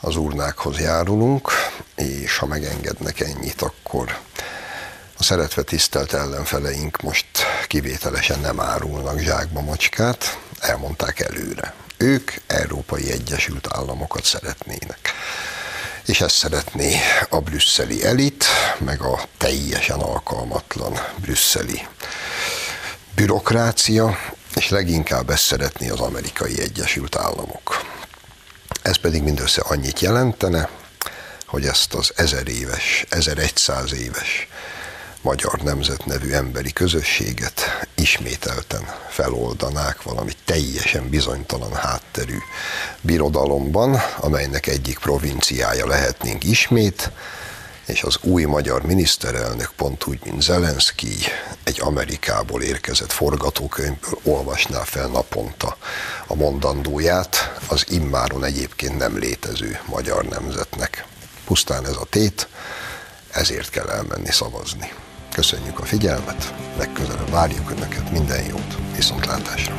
az 0.00 0.16
urnákhoz 0.16 0.78
járulunk, 0.78 1.50
és 1.96 2.36
ha 2.36 2.46
megengednek 2.46 3.20
ennyit, 3.20 3.62
akkor 3.62 4.18
a 5.18 5.22
szeretve 5.22 5.62
tisztelt 5.62 6.12
ellenfeleink 6.12 7.00
most 7.00 7.26
kivételesen 7.66 8.40
nem 8.40 8.60
árulnak 8.60 9.18
zsákba 9.18 9.60
macskát, 9.60 10.38
elmondták 10.60 11.20
előre. 11.20 11.74
Ők 11.96 12.32
Európai 12.46 13.10
Egyesült 13.10 13.68
Államokat 13.70 14.24
szeretnének. 14.24 15.12
És 16.06 16.20
ezt 16.20 16.36
szeretné 16.36 16.96
a 17.28 17.40
brüsszeli 17.40 18.04
elit, 18.04 18.44
meg 18.78 19.00
a 19.00 19.20
teljesen 19.38 19.98
alkalmatlan 20.00 20.98
brüsszeli 21.20 21.86
bürokrácia, 23.14 24.18
és 24.56 24.68
leginkább 24.68 25.30
ezt 25.30 25.44
szeretné 25.44 25.88
az 25.88 26.00
amerikai 26.00 26.60
Egyesült 26.60 27.16
Államok. 27.16 27.86
Ez 28.82 28.96
pedig 28.96 29.22
mindössze 29.22 29.60
annyit 29.60 30.00
jelentene, 30.00 30.68
hogy 31.46 31.64
ezt 31.64 31.94
az 31.94 32.12
ezer 32.16 32.48
éves, 32.48 33.04
1100 33.08 33.92
éves 33.92 34.48
magyar 35.22 35.60
nemzet 35.62 36.06
nevű 36.06 36.30
emberi 36.30 36.72
közösséget 36.72 37.86
ismételten 37.94 38.82
feloldanák 39.08 40.02
valami 40.02 40.32
teljesen 40.44 41.08
bizonytalan 41.08 41.74
hátterű 41.74 42.36
birodalomban, 43.00 44.00
amelynek 44.20 44.66
egyik 44.66 44.98
provinciája 44.98 45.86
lehetnénk 45.86 46.44
ismét, 46.44 47.10
és 47.86 48.02
az 48.02 48.18
új 48.20 48.44
magyar 48.44 48.82
miniszterelnök 48.82 49.72
pont 49.76 50.06
úgy, 50.06 50.18
mint 50.24 50.42
Zelenszky, 50.42 51.14
egy 51.64 51.80
Amerikából 51.80 52.62
érkezett 52.62 53.12
forgatókönyvből 53.12 54.18
olvasná 54.22 54.82
fel 54.82 55.06
naponta 55.06 55.76
a 56.26 56.34
mondandóját 56.34 57.60
az 57.68 57.84
immáron 57.88 58.44
egyébként 58.44 58.98
nem 58.98 59.18
létező 59.18 59.80
magyar 59.86 60.24
nemzetnek. 60.24 61.04
Pusztán 61.44 61.86
ez 61.86 61.96
a 61.96 62.06
tét, 62.10 62.48
ezért 63.30 63.70
kell 63.70 63.88
elmenni 63.88 64.30
szavazni. 64.30 64.92
Köszönjük 65.34 65.78
a 65.78 65.84
figyelmet, 65.84 66.54
legközelebb 66.76 67.30
várjuk 67.30 67.70
Önöket, 67.70 68.10
minden 68.10 68.44
jót, 68.44 68.76
viszontlátásra! 68.96 69.74